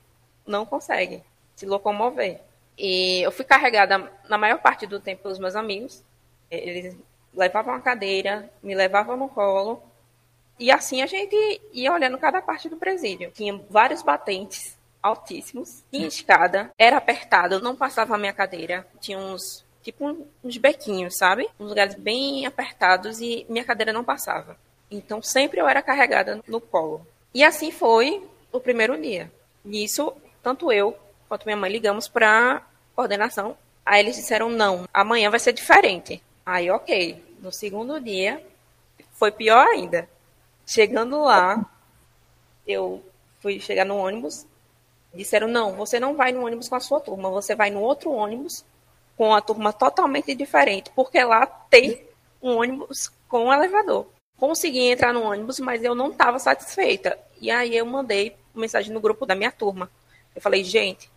Não 0.46 0.66
consegue 0.66 1.22
se 1.54 1.66
locomover. 1.66 2.40
E 2.76 3.20
eu 3.22 3.30
fui 3.30 3.44
carregada 3.44 4.10
na 4.28 4.38
maior 4.38 4.58
parte 4.58 4.86
do 4.86 5.00
tempo 5.00 5.22
pelos 5.22 5.38
meus 5.38 5.54
amigos. 5.54 6.02
Eles 6.50 6.96
levavam 7.32 7.74
a 7.74 7.80
cadeira, 7.80 8.50
me 8.62 8.74
levavam 8.74 9.16
no 9.16 9.28
colo. 9.28 9.82
E 10.58 10.70
assim 10.70 11.02
a 11.02 11.06
gente 11.06 11.36
ia 11.72 11.92
olhando 11.92 12.18
cada 12.18 12.42
parte 12.42 12.68
do 12.68 12.76
presídio. 12.76 13.30
Tinha 13.30 13.60
vários 13.70 14.02
batentes 14.02 14.76
altíssimos, 15.02 15.82
tinha 15.90 16.06
escada, 16.06 16.70
era 16.78 16.96
apertado, 16.96 17.60
não 17.60 17.74
passava 17.74 18.14
a 18.14 18.18
minha 18.18 18.32
cadeira. 18.32 18.86
Tinha 19.00 19.18
uns, 19.18 19.64
tipo 19.82 20.26
uns 20.42 20.56
bequinhos, 20.56 21.16
sabe? 21.16 21.48
Uns 21.58 21.68
lugares 21.68 21.94
bem 21.94 22.46
apertados 22.46 23.20
e 23.20 23.46
minha 23.48 23.64
cadeira 23.64 23.92
não 23.92 24.04
passava. 24.04 24.56
Então 24.90 25.22
sempre 25.22 25.60
eu 25.60 25.68
era 25.68 25.82
carregada 25.82 26.40
no 26.46 26.60
colo. 26.60 27.06
E 27.34 27.42
assim 27.42 27.70
foi 27.70 28.22
o 28.52 28.60
primeiro 28.60 29.00
dia. 29.00 29.30
Nisso, 29.64 30.12
tanto 30.42 30.72
eu 30.72 30.96
quanto 31.28 31.46
minha 31.46 31.56
mãe 31.56 31.70
ligamos 31.70 32.08
para 32.08 32.62
coordenação. 32.94 33.56
Aí 33.84 34.00
eles 34.00 34.16
disseram 34.16 34.48
não, 34.50 34.86
amanhã 34.92 35.30
vai 35.30 35.40
ser 35.40 35.52
diferente. 35.52 36.22
Aí, 36.44 36.70
ok. 36.70 37.22
No 37.40 37.52
segundo 37.52 38.00
dia, 38.00 38.44
foi 39.14 39.32
pior 39.32 39.66
ainda. 39.66 40.08
Chegando 40.66 41.22
lá, 41.22 41.64
eu 42.66 43.02
fui 43.40 43.58
chegar 43.60 43.84
no 43.84 43.96
ônibus. 43.96 44.46
Disseram: 45.14 45.48
não, 45.48 45.72
você 45.72 45.98
não 45.98 46.14
vai 46.14 46.32
no 46.32 46.44
ônibus 46.44 46.68
com 46.68 46.74
a 46.74 46.80
sua 46.80 47.00
turma, 47.00 47.30
você 47.30 47.54
vai 47.54 47.70
no 47.70 47.80
outro 47.80 48.10
ônibus 48.10 48.64
com 49.22 49.32
a 49.32 49.40
turma 49.40 49.72
totalmente 49.72 50.34
diferente, 50.34 50.90
porque 50.96 51.22
lá 51.22 51.46
tem 51.46 52.04
um 52.42 52.56
ônibus 52.56 53.08
com 53.28 53.44
um 53.44 53.52
elevador. 53.52 54.08
Consegui 54.36 54.80
entrar 54.80 55.14
no 55.14 55.22
ônibus, 55.22 55.60
mas 55.60 55.84
eu 55.84 55.94
não 55.94 56.10
estava 56.10 56.40
satisfeita. 56.40 57.16
E 57.40 57.48
aí 57.48 57.76
eu 57.76 57.86
mandei 57.86 58.34
mensagem 58.52 58.92
no 58.92 58.98
grupo 58.98 59.24
da 59.24 59.36
minha 59.36 59.52
turma. 59.52 59.88
Eu 60.34 60.42
falei: 60.42 60.64
gente, 60.64 61.08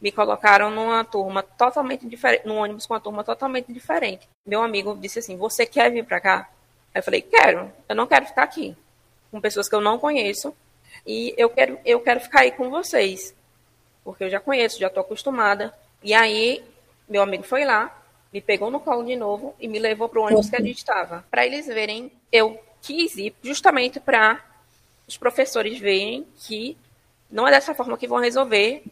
me 0.00 0.10
colocaram 0.10 0.68
numa 0.68 1.04
turma 1.04 1.44
totalmente 1.44 2.04
diferente, 2.08 2.44
num 2.44 2.56
ônibus 2.56 2.86
com 2.86 2.94
uma 2.94 2.98
turma 2.98 3.22
totalmente 3.22 3.72
diferente. 3.72 4.28
Meu 4.44 4.60
amigo 4.60 4.98
disse 5.00 5.20
assim: 5.20 5.36
"Você 5.36 5.64
quer 5.64 5.92
vir 5.92 6.04
para 6.04 6.18
cá?" 6.20 6.50
Aí 6.92 6.98
eu 6.98 7.04
falei: 7.04 7.22
"Quero. 7.22 7.70
Eu 7.88 7.94
não 7.94 8.08
quero 8.08 8.26
ficar 8.26 8.42
aqui 8.42 8.76
com 9.30 9.40
pessoas 9.40 9.68
que 9.68 9.76
eu 9.76 9.80
não 9.80 9.96
conheço 9.96 10.52
e 11.06 11.32
eu 11.36 11.48
quero 11.48 11.78
eu 11.84 12.00
quero 12.00 12.18
ficar 12.18 12.40
aí 12.40 12.50
com 12.50 12.68
vocês, 12.68 13.32
porque 14.02 14.24
eu 14.24 14.30
já 14.30 14.40
conheço, 14.40 14.80
já 14.80 14.88
estou 14.88 15.02
acostumada." 15.02 15.72
E 16.02 16.12
aí 16.12 16.73
meu 17.14 17.22
amigo 17.22 17.44
foi 17.44 17.64
lá, 17.64 17.96
me 18.32 18.40
pegou 18.40 18.72
no 18.72 18.80
colo 18.80 19.04
de 19.04 19.14
novo 19.14 19.54
e 19.60 19.68
me 19.68 19.78
levou 19.78 20.08
para 20.08 20.18
o 20.18 20.24
ônibus 20.24 20.50
que 20.50 20.56
a 20.56 20.60
gente 20.60 20.78
estava, 20.78 21.24
para 21.30 21.46
eles 21.46 21.64
verem. 21.66 22.10
Eu 22.32 22.60
quis 22.82 23.16
ir 23.16 23.32
justamente 23.40 24.00
para 24.00 24.44
os 25.06 25.16
professores 25.16 25.78
verem 25.78 26.26
que 26.36 26.76
não 27.30 27.46
é 27.46 27.52
dessa 27.52 27.72
forma 27.72 27.96
que 27.96 28.08
vão 28.08 28.18
resolver 28.18 28.82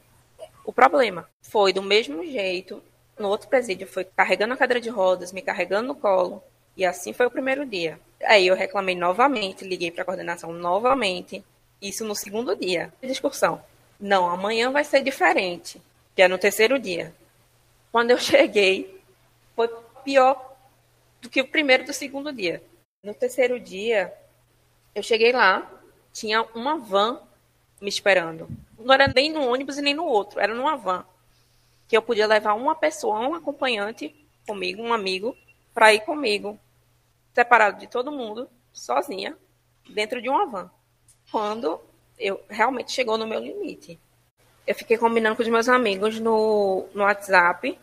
o 0.64 0.72
problema. 0.72 1.28
Foi 1.42 1.72
do 1.72 1.82
mesmo 1.82 2.24
jeito. 2.24 2.80
No 3.18 3.28
outro 3.28 3.48
presídio 3.48 3.88
foi 3.88 4.04
carregando 4.04 4.54
a 4.54 4.56
cadeira 4.56 4.80
de 4.80 4.88
rodas, 4.88 5.32
me 5.32 5.42
carregando 5.42 5.88
no 5.88 5.96
colo. 5.96 6.40
E 6.76 6.84
assim 6.84 7.12
foi 7.12 7.26
o 7.26 7.30
primeiro 7.30 7.66
dia. 7.66 7.98
Aí 8.22 8.46
eu 8.46 8.54
reclamei 8.54 8.94
novamente, 8.94 9.66
liguei 9.66 9.90
para 9.90 10.02
a 10.02 10.04
coordenação 10.04 10.52
novamente. 10.52 11.44
Isso 11.80 12.04
no 12.04 12.14
segundo 12.14 12.54
dia 12.54 12.92
de. 13.02 13.20
Não, 13.98 14.30
amanhã 14.30 14.70
vai 14.70 14.84
ser 14.84 15.02
diferente. 15.02 15.82
Que 16.14 16.22
é 16.22 16.28
no 16.28 16.38
terceiro 16.38 16.78
dia. 16.78 17.12
Quando 17.92 18.10
eu 18.10 18.18
cheguei, 18.18 19.00
foi 19.54 19.68
pior 20.02 20.56
do 21.20 21.30
que 21.30 21.40
o 21.40 21.46
primeiro 21.46 21.84
do 21.84 21.92
segundo 21.92 22.32
dia. 22.32 22.62
No 23.04 23.14
terceiro 23.14 23.60
dia, 23.60 24.12
eu 24.94 25.02
cheguei 25.02 25.32
lá, 25.32 25.70
tinha 26.12 26.42
uma 26.54 26.78
van 26.78 27.20
me 27.80 27.88
esperando. 27.88 28.48
Não 28.78 28.92
era 28.92 29.06
nem 29.08 29.30
no 29.30 29.46
ônibus 29.46 29.78
e 29.78 29.82
nem 29.82 29.94
no 29.94 30.04
outro, 30.04 30.40
era 30.40 30.54
numa 30.54 30.76
van. 30.76 31.04
Que 31.86 31.96
eu 31.96 32.02
podia 32.02 32.26
levar 32.26 32.54
uma 32.54 32.74
pessoa, 32.74 33.20
um 33.20 33.34
acompanhante 33.34 34.14
comigo, 34.46 34.82
um 34.82 34.92
amigo, 34.92 35.36
para 35.74 35.92
ir 35.92 36.00
comigo, 36.00 36.58
separado 37.34 37.78
de 37.78 37.86
todo 37.86 38.10
mundo, 38.10 38.48
sozinha, 38.72 39.36
dentro 39.88 40.20
de 40.20 40.28
uma 40.28 40.46
van. 40.46 40.70
Quando 41.30 41.80
eu 42.18 42.42
realmente 42.48 42.92
chegou 42.92 43.18
no 43.18 43.26
meu 43.26 43.40
limite. 43.40 43.98
Eu 44.66 44.74
fiquei 44.74 44.96
combinando 44.96 45.36
com 45.36 45.42
os 45.42 45.48
meus 45.48 45.68
amigos 45.68 46.20
no, 46.20 46.86
no 46.94 47.02
WhatsApp, 47.02 47.78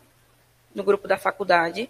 no 0.74 0.84
grupo 0.84 1.08
da 1.08 1.18
faculdade, 1.18 1.90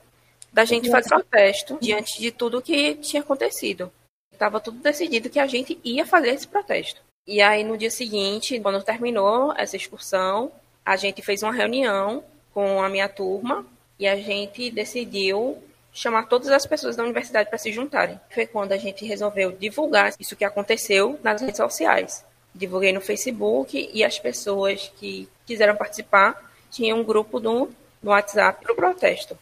da 0.51 0.65
gente 0.65 0.89
fazer 0.89 1.09
protesto 1.09 1.77
diante 1.81 2.19
de 2.19 2.31
tudo 2.31 2.61
que 2.61 2.95
tinha 2.95 3.21
acontecido. 3.21 3.91
Estava 4.31 4.59
tudo 4.59 4.79
decidido 4.79 5.29
que 5.29 5.39
a 5.39 5.47
gente 5.47 5.79
ia 5.83 6.05
fazer 6.05 6.29
esse 6.29 6.47
protesto. 6.47 7.01
E 7.27 7.41
aí, 7.41 7.63
no 7.63 7.77
dia 7.77 7.91
seguinte, 7.91 8.59
quando 8.59 8.81
terminou 8.81 9.53
essa 9.55 9.75
excursão, 9.75 10.51
a 10.83 10.95
gente 10.95 11.21
fez 11.21 11.43
uma 11.43 11.51
reunião 11.51 12.23
com 12.53 12.81
a 12.81 12.89
minha 12.89 13.07
turma 13.07 13.65
e 13.99 14.07
a 14.07 14.15
gente 14.15 14.71
decidiu 14.71 15.61
chamar 15.91 16.27
todas 16.27 16.49
as 16.49 16.65
pessoas 16.65 16.95
da 16.95 17.03
universidade 17.03 17.49
para 17.49 17.57
se 17.57 17.71
juntarem. 17.71 18.19
Foi 18.29 18.47
quando 18.47 18.71
a 18.71 18.77
gente 18.77 19.05
resolveu 19.05 19.51
divulgar 19.51 20.13
isso 20.19 20.35
que 20.35 20.45
aconteceu 20.45 21.19
nas 21.23 21.41
redes 21.41 21.57
sociais. 21.57 22.25
Divulguei 22.53 22.91
no 22.91 23.01
Facebook 23.01 23.89
e 23.93 24.03
as 24.03 24.19
pessoas 24.19 24.91
que 24.99 25.29
quiseram 25.45 25.75
participar 25.75 26.51
tinham 26.71 26.99
um 26.99 27.03
grupo 27.03 27.39
no, 27.39 27.69
no 28.01 28.11
WhatsApp 28.11 28.63
para 28.63 28.73
o 28.73 28.75
protesto. 28.75 29.37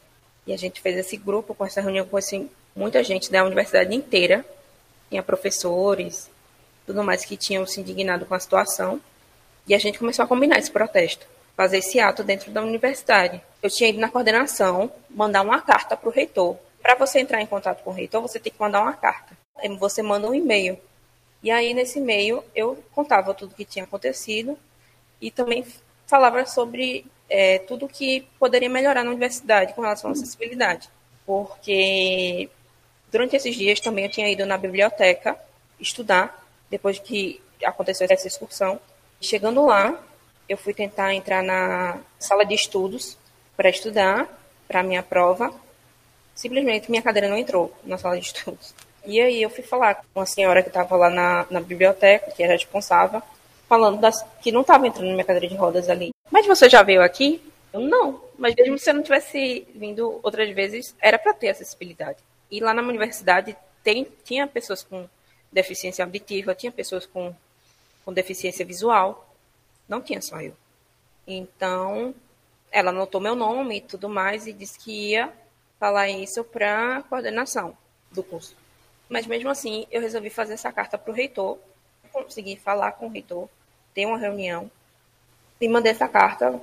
E 0.45 0.53
a 0.53 0.57
gente 0.57 0.81
fez 0.81 0.97
esse 0.97 1.17
grupo 1.17 1.53
com 1.53 1.65
essa 1.65 1.81
reunião 1.81 2.05
com 2.05 2.17
assim, 2.17 2.49
muita 2.75 3.03
gente 3.03 3.31
da 3.31 3.43
universidade 3.43 3.93
inteira. 3.93 4.45
Tinha 5.09 5.21
professores, 5.21 6.29
tudo 6.85 7.03
mais 7.03 7.25
que 7.25 7.35
tinham 7.35 7.65
se 7.65 7.81
indignado 7.81 8.25
com 8.25 8.33
a 8.33 8.39
situação. 8.39 9.01
E 9.67 9.75
a 9.75 9.77
gente 9.77 9.99
começou 9.99 10.23
a 10.23 10.27
combinar 10.27 10.57
esse 10.57 10.71
protesto, 10.71 11.27
fazer 11.55 11.79
esse 11.79 11.99
ato 11.99 12.23
dentro 12.23 12.49
da 12.51 12.61
universidade. 12.61 13.41
Eu 13.61 13.69
tinha 13.69 13.89
ido 13.89 13.99
na 13.99 14.09
coordenação 14.09 14.89
mandar 15.09 15.41
uma 15.41 15.61
carta 15.61 15.97
para 15.97 16.07
o 16.07 16.11
reitor. 16.11 16.55
Para 16.81 16.95
você 16.95 17.19
entrar 17.19 17.41
em 17.41 17.45
contato 17.45 17.83
com 17.83 17.89
o 17.89 17.93
reitor, 17.93 18.21
você 18.21 18.39
tem 18.39 18.51
que 18.51 18.59
mandar 18.59 18.81
uma 18.81 18.93
carta. 18.93 19.37
Você 19.79 20.01
manda 20.01 20.29
um 20.29 20.33
e-mail. 20.33 20.77
E 21.41 21.51
aí, 21.51 21.73
nesse 21.73 21.99
e-mail, 21.99 22.43
eu 22.55 22.83
contava 22.93 23.33
tudo 23.33 23.55
que 23.55 23.65
tinha 23.65 23.85
acontecido 23.85 24.57
e 25.21 25.29
também 25.29 25.65
falava 26.07 26.45
sobre 26.45 27.05
é, 27.29 27.59
tudo 27.59 27.87
que 27.87 28.27
poderia 28.39 28.69
melhorar 28.69 29.03
na 29.03 29.11
universidade 29.11 29.73
com 29.73 29.81
relação 29.81 30.09
à 30.09 30.13
acessibilidade. 30.13 30.89
Porque 31.25 32.49
durante 33.11 33.35
esses 33.35 33.55
dias 33.55 33.79
também 33.79 34.05
eu 34.05 34.11
tinha 34.11 34.29
ido 34.29 34.45
na 34.45 34.57
biblioteca 34.57 35.37
estudar 35.79 36.45
depois 36.69 36.99
que 36.99 37.39
aconteceu 37.63 38.07
essa 38.09 38.27
excursão. 38.27 38.79
Chegando 39.21 39.65
lá, 39.65 40.01
eu 40.47 40.57
fui 40.57 40.73
tentar 40.73 41.13
entrar 41.13 41.43
na 41.43 41.99
sala 42.19 42.45
de 42.45 42.53
estudos 42.53 43.17
para 43.55 43.69
estudar 43.69 44.27
para 44.67 44.79
a 44.79 44.83
minha 44.83 45.03
prova. 45.03 45.53
Simplesmente 46.35 46.89
minha 46.89 47.01
cadeira 47.01 47.27
não 47.27 47.37
entrou 47.37 47.73
na 47.83 47.97
sala 47.97 48.19
de 48.19 48.25
estudos. 48.25 48.73
E 49.07 49.21
aí 49.21 49.41
eu 49.41 49.49
fui 49.49 49.63
falar 49.63 49.95
com 49.95 50.19
uma 50.19 50.25
senhora 50.25 50.61
que 50.61 50.67
estava 50.67 50.97
lá 50.97 51.09
na, 51.09 51.47
na 51.49 51.61
biblioteca, 51.61 52.29
que 52.29 52.43
era 52.43 52.51
responsável, 52.51 53.23
falando 53.65 54.01
das, 54.01 54.21
que 54.41 54.51
não 54.51 54.61
estava 54.61 54.85
entrando 54.85 55.07
na 55.07 55.13
minha 55.13 55.23
cadeira 55.23 55.47
de 55.47 55.55
rodas 55.55 55.87
ali. 55.87 56.09
Mas 56.29 56.45
você 56.45 56.69
já 56.69 56.83
veio 56.83 57.01
aqui? 57.01 57.41
Eu, 57.71 57.79
não. 57.79 58.21
Mas 58.37 58.53
mesmo 58.53 58.77
se 58.77 58.83
você 58.83 58.91
não 58.91 59.01
tivesse 59.01 59.65
vindo 59.73 60.19
outras 60.21 60.53
vezes, 60.53 60.93
era 61.01 61.17
para 61.17 61.33
ter 61.33 61.47
acessibilidade. 61.47 62.17
E 62.51 62.59
lá 62.59 62.73
na 62.73 62.81
universidade 62.81 63.55
tem, 63.81 64.05
tinha 64.25 64.45
pessoas 64.45 64.83
com 64.83 65.07
deficiência 65.53 66.03
auditiva, 66.03 66.53
tinha 66.53 66.71
pessoas 66.71 67.05
com, 67.05 67.33
com 68.03 68.11
deficiência 68.11 68.65
visual, 68.65 69.33
não 69.87 70.01
tinha 70.01 70.21
só 70.21 70.41
eu. 70.41 70.53
Então, 71.25 72.13
ela 72.69 72.89
anotou 72.89 73.21
meu 73.21 73.35
nome 73.35 73.77
e 73.77 73.81
tudo 73.81 74.09
mais 74.09 74.47
e 74.47 74.51
disse 74.51 74.77
que 74.77 75.11
ia 75.11 75.31
falar 75.79 76.09
isso 76.09 76.43
para 76.43 76.97
a 76.97 77.03
coordenação 77.03 77.73
do 78.11 78.21
curso. 78.21 78.66
Mas 79.09 79.25
mesmo 79.25 79.49
assim, 79.49 79.87
eu 79.91 80.01
resolvi 80.01 80.29
fazer 80.29 80.53
essa 80.53 80.71
carta 80.71 80.97
para 80.97 81.11
o 81.11 81.15
reitor, 81.15 81.57
consegui 82.11 82.55
falar 82.55 82.93
com 82.93 83.07
o 83.07 83.09
reitor, 83.09 83.47
ter 83.93 84.05
uma 84.05 84.17
reunião 84.17 84.69
e 85.59 85.67
mandei 85.67 85.91
essa 85.91 86.07
carta 86.07 86.59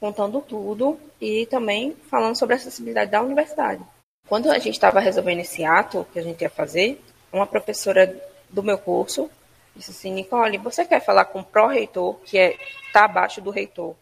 contando 0.00 0.40
tudo 0.40 0.98
e 1.20 1.46
também 1.46 1.96
falando 2.08 2.36
sobre 2.36 2.54
a 2.54 2.56
acessibilidade 2.56 3.10
da 3.10 3.22
universidade. 3.22 3.82
Quando 4.28 4.50
a 4.50 4.58
gente 4.58 4.74
estava 4.74 5.00
resolvendo 5.00 5.40
esse 5.40 5.64
ato 5.64 6.06
que 6.12 6.18
a 6.18 6.22
gente 6.22 6.42
ia 6.42 6.50
fazer, 6.50 7.02
uma 7.32 7.46
professora 7.46 8.14
do 8.48 8.62
meu 8.62 8.78
curso 8.78 9.30
disse 9.78 9.92
assim, 9.92 10.12
Nicole, 10.12 10.58
você 10.58 10.84
quer 10.84 11.00
falar 11.00 11.24
com 11.26 11.40
o 11.40 11.44
pró-reitor, 11.44 12.14
que 12.24 12.36
está 12.36 12.60
é, 12.60 12.92
tá 12.92 13.04
abaixo 13.04 13.40
do 13.40 13.50
reitor, 13.50 13.94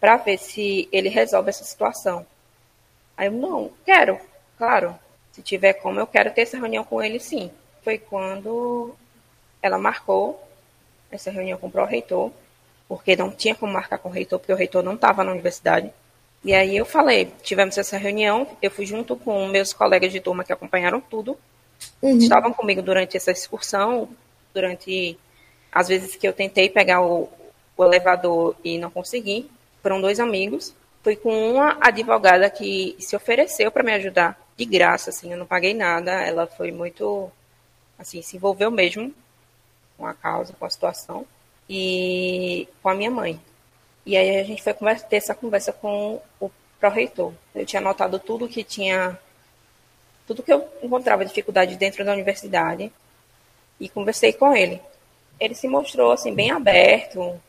para 0.00 0.16
ver 0.16 0.38
se 0.38 0.88
ele 0.92 1.08
resolve 1.08 1.50
essa 1.50 1.64
situação? 1.64 2.24
Aí 3.16 3.26
eu, 3.26 3.32
não, 3.32 3.70
quero, 3.84 4.18
claro. 4.56 4.96
Se 5.34 5.42
tiver 5.42 5.72
como, 5.72 5.98
eu 5.98 6.06
quero 6.06 6.30
ter 6.30 6.42
essa 6.42 6.56
reunião 6.56 6.84
com 6.84 7.02
ele 7.02 7.18
sim. 7.18 7.50
Foi 7.82 7.98
quando 7.98 8.94
ela 9.60 9.76
marcou 9.76 10.40
essa 11.10 11.28
reunião 11.28 11.58
com 11.58 11.66
o 11.66 11.70
pró-reitor, 11.70 12.30
porque 12.86 13.16
não 13.16 13.32
tinha 13.32 13.52
como 13.52 13.72
marcar 13.72 13.98
com 13.98 14.08
o 14.08 14.12
reitor, 14.12 14.38
porque 14.38 14.52
o 14.52 14.56
reitor 14.56 14.84
não 14.84 14.94
estava 14.94 15.24
na 15.24 15.32
universidade. 15.32 15.90
E 16.44 16.54
aí 16.54 16.76
eu 16.76 16.86
falei, 16.86 17.32
tivemos 17.42 17.76
essa 17.76 17.96
reunião, 17.96 18.46
eu 18.62 18.70
fui 18.70 18.86
junto 18.86 19.16
com 19.16 19.48
meus 19.48 19.72
colegas 19.72 20.12
de 20.12 20.20
turma 20.20 20.44
que 20.44 20.52
acompanharam 20.52 21.00
tudo, 21.00 21.36
uhum. 22.00 22.16
estavam 22.18 22.52
comigo 22.52 22.80
durante 22.80 23.16
essa 23.16 23.32
excursão, 23.32 24.08
durante 24.52 25.18
as 25.72 25.88
vezes 25.88 26.14
que 26.14 26.28
eu 26.28 26.32
tentei 26.32 26.68
pegar 26.68 27.02
o, 27.02 27.28
o 27.76 27.84
elevador 27.84 28.54
e 28.62 28.78
não 28.78 28.90
consegui. 28.90 29.50
Foram 29.82 30.00
dois 30.00 30.20
amigos. 30.20 30.72
Fui 31.02 31.16
com 31.16 31.50
uma 31.50 31.76
advogada 31.80 32.48
que 32.48 32.94
se 33.00 33.16
ofereceu 33.16 33.72
para 33.72 33.82
me 33.82 33.92
ajudar 33.94 34.43
de 34.56 34.64
graça, 34.64 35.10
assim, 35.10 35.32
eu 35.32 35.38
não 35.38 35.46
paguei 35.46 35.74
nada. 35.74 36.12
Ela 36.12 36.46
foi 36.46 36.70
muito, 36.70 37.30
assim, 37.98 38.22
se 38.22 38.36
envolveu 38.36 38.70
mesmo 38.70 39.12
com 39.96 40.06
a 40.06 40.14
causa, 40.14 40.52
com 40.52 40.64
a 40.64 40.70
situação 40.70 41.26
e 41.68 42.68
com 42.82 42.88
a 42.88 42.94
minha 42.94 43.10
mãe. 43.10 43.40
E 44.06 44.16
aí 44.16 44.38
a 44.38 44.44
gente 44.44 44.62
foi 44.62 44.74
conversa, 44.74 45.06
ter 45.06 45.16
essa 45.16 45.34
conversa 45.34 45.72
com 45.72 46.20
o 46.40 46.50
pró-reitor. 46.78 47.32
Eu 47.54 47.64
tinha 47.64 47.80
anotado 47.80 48.18
tudo 48.18 48.48
que 48.48 48.62
tinha 48.62 49.18
tudo 50.26 50.42
que 50.42 50.52
eu 50.52 50.66
encontrava 50.82 51.24
dificuldade 51.24 51.76
dentro 51.76 52.04
da 52.04 52.12
universidade 52.12 52.90
e 53.78 53.88
conversei 53.88 54.32
com 54.32 54.54
ele. 54.54 54.80
Ele 55.38 55.54
se 55.54 55.68
mostrou 55.68 56.12
assim 56.12 56.34
bem 56.34 56.50
aberto 56.50 57.40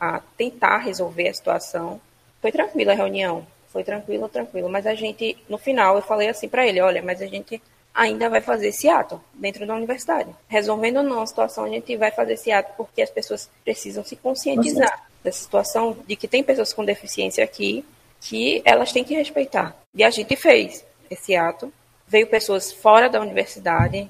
a 0.00 0.20
tentar 0.36 0.78
resolver 0.78 1.28
a 1.28 1.34
situação. 1.34 2.00
Foi 2.40 2.50
tranquila 2.50 2.92
a 2.92 2.96
reunião, 2.96 3.46
foi 3.76 3.84
tranquilo, 3.84 4.28
tranquilo, 4.28 4.68
mas 4.68 4.86
a 4.86 4.94
gente 4.94 5.36
no 5.48 5.58
final 5.58 5.96
eu 5.96 6.02
falei 6.02 6.28
assim 6.28 6.48
para 6.48 6.66
ele, 6.66 6.80
olha, 6.80 7.02
mas 7.02 7.20
a 7.20 7.26
gente 7.26 7.62
ainda 7.94 8.28
vai 8.28 8.40
fazer 8.40 8.68
esse 8.68 8.88
ato 8.88 9.20
dentro 9.34 9.66
da 9.66 9.74
universidade. 9.74 10.30
Resolvendo 10.48 10.98
ou 10.98 11.02
não 11.02 11.22
a 11.22 11.26
situação, 11.26 11.64
a 11.64 11.68
gente 11.68 11.96
vai 11.96 12.10
fazer 12.10 12.34
esse 12.34 12.50
ato 12.50 12.72
porque 12.76 13.02
as 13.02 13.10
pessoas 13.10 13.50
precisam 13.64 14.04
se 14.04 14.16
conscientizar 14.16 15.08
dessa 15.22 15.42
situação 15.42 15.96
de 16.06 16.16
que 16.16 16.28
tem 16.28 16.42
pessoas 16.42 16.72
com 16.72 16.84
deficiência 16.84 17.44
aqui 17.44 17.84
que 18.20 18.62
elas 18.64 18.92
têm 18.92 19.04
que 19.04 19.14
respeitar. 19.14 19.76
E 19.94 20.02
a 20.02 20.10
gente 20.10 20.34
fez 20.36 20.84
esse 21.10 21.36
ato 21.36 21.72
Veio 22.08 22.28
pessoas 22.28 22.70
fora 22.70 23.08
da 23.08 23.20
universidade 23.20 24.08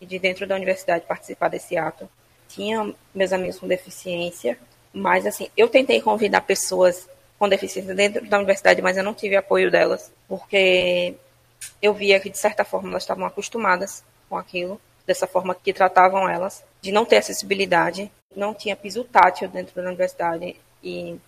e 0.00 0.06
de 0.06 0.18
dentro 0.18 0.46
da 0.46 0.54
universidade 0.54 1.06
participar 1.06 1.48
desse 1.48 1.78
ato. 1.78 2.08
Tinha 2.46 2.94
meus 3.14 3.32
amigos 3.32 3.58
com 3.58 3.66
deficiência, 3.66 4.58
mas 4.92 5.26
assim, 5.26 5.48
eu 5.56 5.68
tentei 5.68 6.00
convidar 6.00 6.42
pessoas 6.42 7.08
com 7.38 7.48
deficiência 7.48 7.94
dentro 7.94 8.26
da 8.26 8.38
universidade, 8.38 8.82
mas 8.82 8.96
eu 8.96 9.04
não 9.04 9.14
tive 9.14 9.36
apoio 9.36 9.70
delas, 9.70 10.12
porque 10.26 11.14
eu 11.80 11.94
via 11.94 12.18
que, 12.18 12.30
de 12.30 12.38
certa 12.38 12.64
forma, 12.64 12.90
elas 12.90 13.02
estavam 13.02 13.24
acostumadas 13.24 14.02
com 14.28 14.36
aquilo, 14.36 14.80
dessa 15.06 15.26
forma 15.26 15.54
que 15.54 15.72
tratavam 15.72 16.28
elas, 16.28 16.64
de 16.80 16.92
não 16.92 17.04
ter 17.04 17.16
acessibilidade, 17.16 18.10
não 18.34 18.52
tinha 18.52 18.76
piso 18.76 19.04
tátil 19.04 19.48
dentro 19.48 19.74
da 19.74 19.88
universidade 19.88 20.56
e 20.82 21.18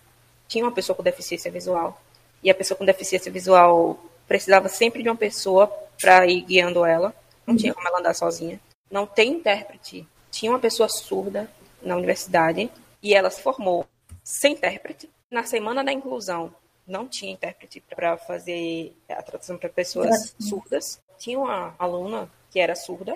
tinha 0.47 0.63
uma 0.63 0.71
pessoa 0.71 0.95
com 0.95 1.01
deficiência 1.03 1.49
visual. 1.49 1.99
E 2.43 2.49
a 2.49 2.55
pessoa 2.55 2.77
com 2.77 2.85
deficiência 2.85 3.31
visual 3.31 3.99
precisava 4.27 4.67
sempre 4.67 5.01
de 5.01 5.09
uma 5.09 5.15
pessoa 5.15 5.67
para 5.99 6.25
ir 6.25 6.41
guiando 6.41 6.85
ela, 6.85 7.13
não 7.45 7.55
tinha 7.55 7.73
como 7.73 7.87
ela 7.87 7.99
andar 7.99 8.13
sozinha. 8.13 8.59
Não 8.89 9.05
tem 9.05 9.33
intérprete. 9.33 10.07
Tinha 10.29 10.51
uma 10.51 10.59
pessoa 10.59 10.87
surda 10.89 11.49
na 11.81 11.95
universidade 11.95 12.69
e 13.01 13.13
ela 13.13 13.29
se 13.29 13.41
formou 13.41 13.85
sem 14.23 14.53
intérprete. 14.53 15.09
Na 15.31 15.43
semana 15.43 15.81
da 15.81 15.93
inclusão, 15.93 16.53
não 16.85 17.07
tinha 17.07 17.31
intérprete 17.31 17.79
para 17.79 18.17
fazer 18.17 18.93
a 19.07 19.23
tradução 19.23 19.57
para 19.57 19.69
pessoas 19.69 20.35
surdas. 20.37 21.01
Tinha 21.17 21.39
uma 21.39 21.73
aluna 21.79 22.29
que 22.49 22.59
era 22.59 22.75
surda 22.75 23.13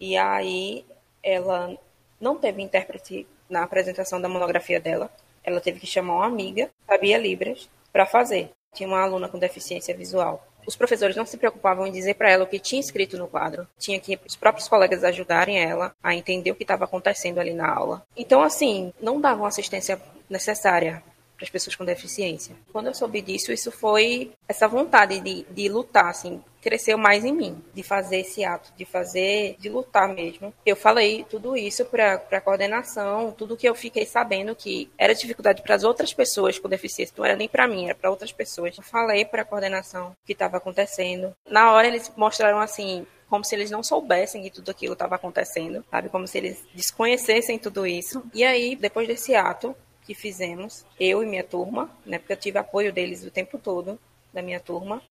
e 0.00 0.16
aí 0.16 0.86
ela 1.22 1.76
não 2.18 2.38
teve 2.38 2.62
intérprete 2.62 3.26
na 3.46 3.62
apresentação 3.62 4.22
da 4.22 4.28
monografia 4.28 4.80
dela. 4.80 5.10
Ela 5.44 5.60
teve 5.60 5.80
que 5.80 5.86
chamar 5.86 6.14
uma 6.14 6.26
amiga, 6.26 6.70
sabia 6.86 7.18
Libras, 7.18 7.68
para 7.92 8.06
fazer. 8.06 8.50
Tinha 8.72 8.88
uma 8.88 9.02
aluna 9.02 9.28
com 9.28 9.38
deficiência 9.38 9.94
visual. 9.94 10.42
Os 10.66 10.76
professores 10.76 11.16
não 11.16 11.26
se 11.26 11.36
preocupavam 11.36 11.86
em 11.86 11.92
dizer 11.92 12.14
para 12.14 12.30
ela 12.30 12.44
o 12.44 12.46
que 12.46 12.58
tinha 12.58 12.80
escrito 12.80 13.18
no 13.18 13.28
quadro. 13.28 13.66
Tinha 13.78 14.00
que 14.00 14.18
os 14.26 14.36
próprios 14.36 14.66
colegas 14.66 15.04
ajudarem 15.04 15.58
ela 15.58 15.94
a 16.02 16.14
entender 16.14 16.52
o 16.52 16.54
que 16.54 16.62
estava 16.62 16.84
acontecendo 16.84 17.38
ali 17.38 17.52
na 17.52 17.68
aula. 17.68 18.02
Então, 18.16 18.42
assim, 18.42 18.94
não 19.00 19.20
davam 19.20 19.44
assistência 19.44 20.00
necessária 20.32 21.02
para 21.36 21.44
as 21.44 21.50
pessoas 21.50 21.74
com 21.74 21.84
deficiência. 21.84 22.54
Quando 22.72 22.86
eu 22.86 22.94
soube 22.94 23.20
disso, 23.20 23.52
isso 23.52 23.72
foi 23.72 24.32
essa 24.48 24.68
vontade 24.68 25.20
de, 25.20 25.44
de 25.50 25.68
lutar, 25.68 26.06
assim, 26.06 26.42
cresceu 26.60 26.96
mais 26.96 27.24
em 27.24 27.32
mim, 27.32 27.60
de 27.74 27.82
fazer 27.82 28.18
esse 28.18 28.44
ato, 28.44 28.72
de 28.76 28.84
fazer, 28.84 29.56
de 29.58 29.68
lutar 29.68 30.08
mesmo. 30.08 30.54
Eu 30.64 30.76
falei 30.76 31.26
tudo 31.28 31.56
isso 31.56 31.84
para 31.84 32.14
a 32.14 32.40
coordenação, 32.40 33.32
tudo 33.32 33.56
que 33.56 33.68
eu 33.68 33.74
fiquei 33.74 34.06
sabendo 34.06 34.54
que 34.54 34.88
era 34.96 35.14
dificuldade 35.14 35.62
para 35.62 35.74
as 35.74 35.82
outras 35.82 36.14
pessoas 36.14 36.58
com 36.60 36.68
deficiência, 36.68 37.14
não 37.18 37.24
era 37.24 37.34
nem 37.34 37.48
para 37.48 37.66
mim, 37.66 37.86
era 37.86 37.94
para 37.94 38.10
outras 38.10 38.30
pessoas. 38.30 38.78
Eu 38.78 38.84
falei 38.84 39.24
para 39.24 39.42
a 39.42 39.44
coordenação 39.44 40.10
o 40.10 40.26
que 40.26 40.32
estava 40.32 40.58
acontecendo. 40.58 41.34
Na 41.48 41.72
hora 41.72 41.88
eles 41.88 42.10
mostraram 42.16 42.60
assim, 42.60 43.04
como 43.28 43.44
se 43.44 43.56
eles 43.56 43.70
não 43.70 43.82
soubessem 43.82 44.42
que 44.42 44.50
tudo 44.50 44.70
aquilo 44.70 44.92
estava 44.92 45.16
acontecendo, 45.16 45.84
sabe? 45.90 46.08
Como 46.08 46.28
se 46.28 46.38
eles 46.38 46.62
desconhecessem 46.72 47.58
tudo 47.58 47.84
isso. 47.84 48.22
E 48.32 48.44
aí, 48.44 48.76
depois 48.76 49.08
desse 49.08 49.34
ato, 49.34 49.74
que 50.04 50.14
fizemos, 50.14 50.84
eu 50.98 51.22
e 51.22 51.26
minha 51.26 51.44
turma, 51.44 51.90
né, 52.04 52.18
porque 52.18 52.32
eu 52.32 52.36
tive 52.36 52.58
apoio 52.58 52.92
deles 52.92 53.24
o 53.24 53.30
tempo 53.30 53.58
todo, 53.58 53.98
da 54.32 54.42
minha 54.42 54.60
turma. 54.60 55.02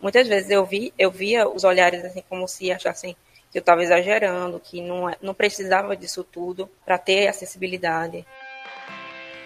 Muitas 0.00 0.28
vezes 0.28 0.50
eu 0.50 0.64
vi, 0.64 0.92
eu 0.98 1.10
via 1.10 1.48
os 1.48 1.64
olhares 1.64 2.04
assim 2.04 2.22
como 2.28 2.46
se 2.46 2.70
achassem 2.70 3.16
que 3.50 3.58
eu 3.58 3.60
estava 3.60 3.82
exagerando, 3.82 4.60
que 4.60 4.82
não, 4.82 5.08
é, 5.08 5.16
não 5.22 5.32
precisava 5.32 5.96
disso 5.96 6.22
tudo 6.22 6.68
para 6.84 6.98
ter 6.98 7.28
acessibilidade. 7.28 8.26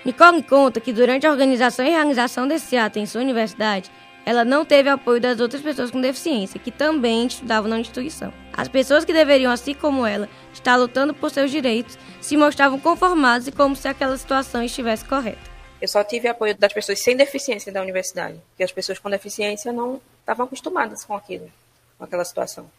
Nicole 0.04 0.42
conta 0.42 0.80
que 0.80 0.92
durante 0.92 1.26
a 1.26 1.30
organização 1.30 1.84
e 1.84 1.90
realização 1.90 2.48
desse 2.48 2.76
ato 2.76 2.98
em 2.98 3.06
sua 3.06 3.20
universidade, 3.20 3.90
ela 4.24 4.44
não 4.44 4.64
teve 4.64 4.88
apoio 4.88 5.20
das 5.20 5.40
outras 5.40 5.62
pessoas 5.62 5.90
com 5.90 6.00
deficiência, 6.00 6.60
que 6.60 6.70
também 6.70 7.26
estudavam 7.26 7.68
na 7.68 7.78
instituição. 7.78 8.32
As 8.52 8.68
pessoas 8.68 9.04
que 9.04 9.12
deveriam, 9.12 9.50
assim 9.50 9.74
como 9.74 10.06
ela, 10.06 10.28
estar 10.52 10.76
lutando 10.76 11.14
por 11.14 11.30
seus 11.30 11.50
direitos, 11.50 11.98
se 12.20 12.36
mostravam 12.36 12.78
conformadas 12.78 13.46
e 13.46 13.52
como 13.52 13.74
se 13.74 13.88
aquela 13.88 14.16
situação 14.16 14.62
estivesse 14.62 15.04
correta. 15.04 15.50
Eu 15.80 15.88
só 15.88 16.04
tive 16.04 16.28
apoio 16.28 16.54
das 16.56 16.72
pessoas 16.72 17.02
sem 17.02 17.16
deficiência 17.16 17.72
da 17.72 17.80
universidade, 17.80 18.38
porque 18.50 18.62
as 18.62 18.72
pessoas 18.72 18.98
com 18.98 19.08
deficiência 19.08 19.72
não 19.72 20.00
estavam 20.20 20.44
acostumadas 20.44 21.04
com 21.04 21.14
aquilo, 21.14 21.50
com 21.96 22.04
aquela 22.04 22.24
situação. 22.24 22.70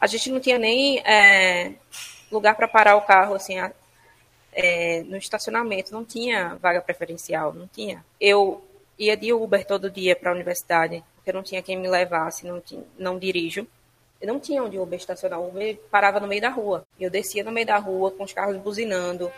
A 0.00 0.06
gente 0.06 0.30
não 0.30 0.40
tinha 0.40 0.58
nem 0.58 0.98
é, 1.00 1.74
lugar 2.32 2.56
para 2.56 2.66
parar 2.66 2.96
o 2.96 3.02
carro, 3.02 3.34
assim, 3.34 3.54
é, 4.52 5.02
no 5.04 5.16
estacionamento, 5.16 5.92
não 5.92 6.04
tinha 6.04 6.56
vaga 6.56 6.80
preferencial, 6.80 7.52
não 7.52 7.68
tinha. 7.68 8.04
Eu 8.20 8.64
ia 9.00 9.16
de 9.16 9.32
Uber 9.32 9.66
todo 9.66 9.90
dia 9.90 10.14
para 10.14 10.30
a 10.30 10.34
universidade, 10.34 11.02
porque 11.16 11.32
não 11.32 11.42
tinha 11.42 11.62
quem 11.62 11.78
me 11.78 11.88
levasse, 11.88 12.46
não, 12.46 12.60
tinha, 12.60 12.84
não 12.98 13.18
dirijo. 13.18 13.66
Eu 14.20 14.28
não 14.28 14.38
tinha 14.38 14.62
onde 14.62 14.78
o 14.78 14.82
Uber 14.82 14.98
estacionar. 14.98 15.40
O 15.40 15.48
Uber 15.48 15.80
parava 15.90 16.20
no 16.20 16.26
meio 16.26 16.42
da 16.42 16.50
rua. 16.50 16.84
Eu 17.00 17.08
descia 17.08 17.42
no 17.42 17.50
meio 17.50 17.66
da 17.66 17.78
rua 17.78 18.10
com 18.10 18.22
os 18.22 18.34
carros 18.34 18.58
buzinando. 18.58 19.32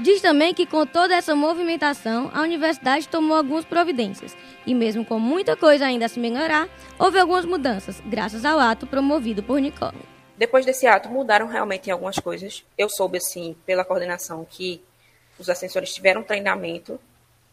Diz 0.00 0.20
também 0.20 0.52
que 0.52 0.66
com 0.66 0.84
toda 0.84 1.14
essa 1.14 1.32
movimentação, 1.34 2.28
a 2.34 2.40
universidade 2.40 3.06
tomou 3.06 3.36
algumas 3.36 3.64
providências. 3.64 4.36
E 4.66 4.74
mesmo 4.74 5.04
com 5.04 5.20
muita 5.20 5.54
coisa 5.54 5.86
ainda 5.86 6.06
a 6.06 6.08
se 6.08 6.18
melhorar, 6.18 6.68
houve 6.98 7.20
algumas 7.20 7.44
mudanças, 7.44 8.00
graças 8.06 8.44
ao 8.44 8.58
ato 8.58 8.86
promovido 8.86 9.44
por 9.44 9.60
Nicole. 9.60 9.94
Depois 10.36 10.66
desse 10.66 10.88
ato, 10.88 11.08
mudaram 11.08 11.46
realmente 11.46 11.88
algumas 11.88 12.18
coisas. 12.18 12.64
Eu 12.76 12.88
soube, 12.88 13.18
assim, 13.18 13.54
pela 13.64 13.84
coordenação, 13.84 14.44
que 14.48 14.82
os 15.38 15.48
assessores 15.48 15.94
tiveram 15.94 16.24
treinamento 16.24 16.98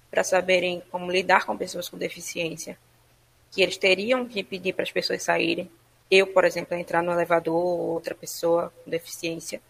para 0.09 0.23
saberem 0.23 0.81
como 0.91 1.11
lidar 1.11 1.45
com 1.45 1.57
pessoas 1.57 1.87
com 1.87 1.97
deficiência, 1.97 2.77
que 3.51 3.61
eles 3.61 3.77
teriam 3.77 4.25
que 4.25 4.43
pedir 4.43 4.73
para 4.73 4.83
as 4.83 4.91
pessoas 4.91 5.23
saírem. 5.23 5.69
Eu, 6.09 6.27
por 6.27 6.43
exemplo, 6.43 6.75
entrar 6.75 7.03
no 7.03 7.11
elevador, 7.11 7.53
outra 7.55 8.15
pessoa 8.15 8.73
com 8.83 8.89
deficiência. 8.89 9.61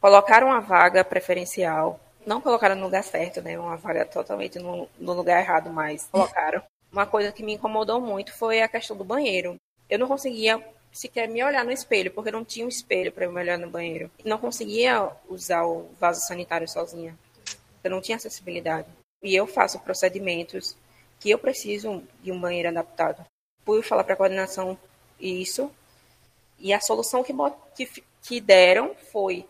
Colocaram 0.00 0.48
uma 0.48 0.60
vaga 0.60 1.04
preferencial. 1.04 2.00
Não 2.26 2.40
colocaram 2.40 2.74
no 2.74 2.84
lugar 2.84 3.04
certo, 3.04 3.40
né? 3.40 3.58
Uma 3.58 3.76
vaga 3.76 4.04
totalmente 4.04 4.58
no, 4.58 4.88
no 4.98 5.12
lugar 5.12 5.40
errado, 5.40 5.70
mas 5.70 6.08
colocaram. 6.10 6.62
Uma 6.92 7.06
coisa 7.06 7.30
que 7.30 7.42
me 7.42 7.54
incomodou 7.54 8.00
muito 8.00 8.32
foi 8.34 8.62
a 8.62 8.68
questão 8.68 8.96
do 8.96 9.04
banheiro. 9.04 9.56
Eu 9.88 9.98
não 9.98 10.08
conseguia 10.08 10.60
sequer 10.92 11.28
me 11.28 11.42
olhar 11.42 11.64
no 11.64 11.70
espelho, 11.70 12.10
porque 12.10 12.32
não 12.32 12.44
tinha 12.44 12.66
um 12.66 12.68
espelho 12.68 13.12
para 13.12 13.24
eu 13.24 13.32
me 13.32 13.40
olhar 13.40 13.56
no 13.56 13.70
banheiro. 13.70 14.10
Não 14.24 14.38
conseguia 14.38 15.08
usar 15.28 15.64
o 15.64 15.88
vaso 16.00 16.20
sanitário 16.26 16.68
sozinha. 16.68 17.16
Eu 17.82 17.90
não 17.92 18.00
tinha 18.00 18.16
acessibilidade 18.16 18.88
e 19.22 19.34
eu 19.34 19.46
faço 19.46 19.78
procedimentos 19.80 20.76
que 21.18 21.30
eu 21.30 21.38
preciso 21.38 22.02
de 22.22 22.32
um 22.32 22.40
banheiro 22.40 22.68
adaptado. 22.68 23.24
Fui 23.64 23.82
falar 23.82 24.04
para 24.04 24.14
a 24.14 24.16
coordenação 24.16 24.78
isso 25.18 25.70
e 26.58 26.72
a 26.72 26.80
solução 26.80 27.22
que, 27.22 27.32
que, 27.74 28.04
que 28.22 28.40
deram 28.40 28.94
foi 29.12 29.46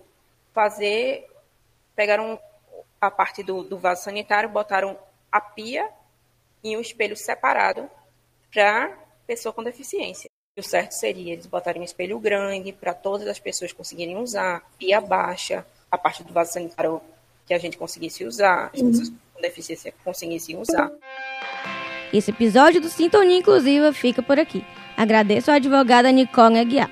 fazer, 0.52 1.28
pegaram 1.94 2.38
a 3.00 3.11
parte 3.11 3.42
do, 3.42 3.62
do 3.62 3.78
vaso 3.78 4.02
sanitário, 4.02 4.48
botaram 4.48 4.98
a 5.30 5.40
pia 5.40 5.88
e 6.62 6.76
um 6.76 6.80
espelho 6.80 7.16
separado 7.16 7.88
para 8.52 8.96
pessoa 9.26 9.52
com 9.52 9.62
deficiência. 9.62 10.28
O 10.59 10.62
certo 10.62 10.92
seria 10.92 11.33
eles 11.33 11.46
botarem 11.46 11.80
um 11.80 11.85
espelho 11.85 12.18
grande 12.18 12.72
para 12.72 12.92
todas 12.92 13.26
as 13.28 13.38
pessoas 13.38 13.72
conseguirem 13.72 14.18
usar, 14.18 14.68
pia 14.76 15.00
baixa, 15.00 15.64
a 15.90 15.96
parte 15.96 16.22
do 16.22 16.33
vaso 16.33 16.52
sanitário 16.52 17.00
que 17.46 17.54
a 17.54 17.59
gente 17.59 17.78
conseguisse 17.78 18.24
usar, 18.24 18.66
as 18.66 18.80
pessoas 18.80 19.12
com 19.40 19.42
deficiência 19.42 19.94
conseguissem 20.05 20.59
usar. 20.59 20.90
Esse 22.12 22.31
episódio 22.31 22.81
do 22.81 22.88
Sintonia 22.88 23.38
Inclusiva 23.38 23.92
fica 23.92 24.22
por 24.22 24.38
aqui. 24.38 24.64
Agradeço 24.96 25.50
à 25.50 25.55
advogada 25.55 26.12
Nicole 26.12 26.59
Aguiar. 26.59 26.90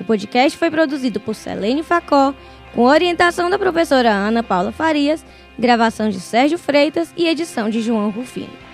O 0.00 0.04
podcast 0.04 0.56
foi 0.56 0.70
produzido 0.70 1.18
por 1.18 1.34
Selene 1.34 1.82
Facó, 1.82 2.32
com 2.74 2.82
orientação 2.82 3.50
da 3.50 3.58
professora 3.58 4.10
Ana 4.10 4.42
Paula 4.42 4.70
Farias, 4.70 5.24
gravação 5.58 6.08
de 6.08 6.20
Sérgio 6.20 6.58
Freitas 6.58 7.12
e 7.16 7.26
edição 7.26 7.68
de 7.68 7.80
João 7.80 8.10
Rufino. 8.10 8.67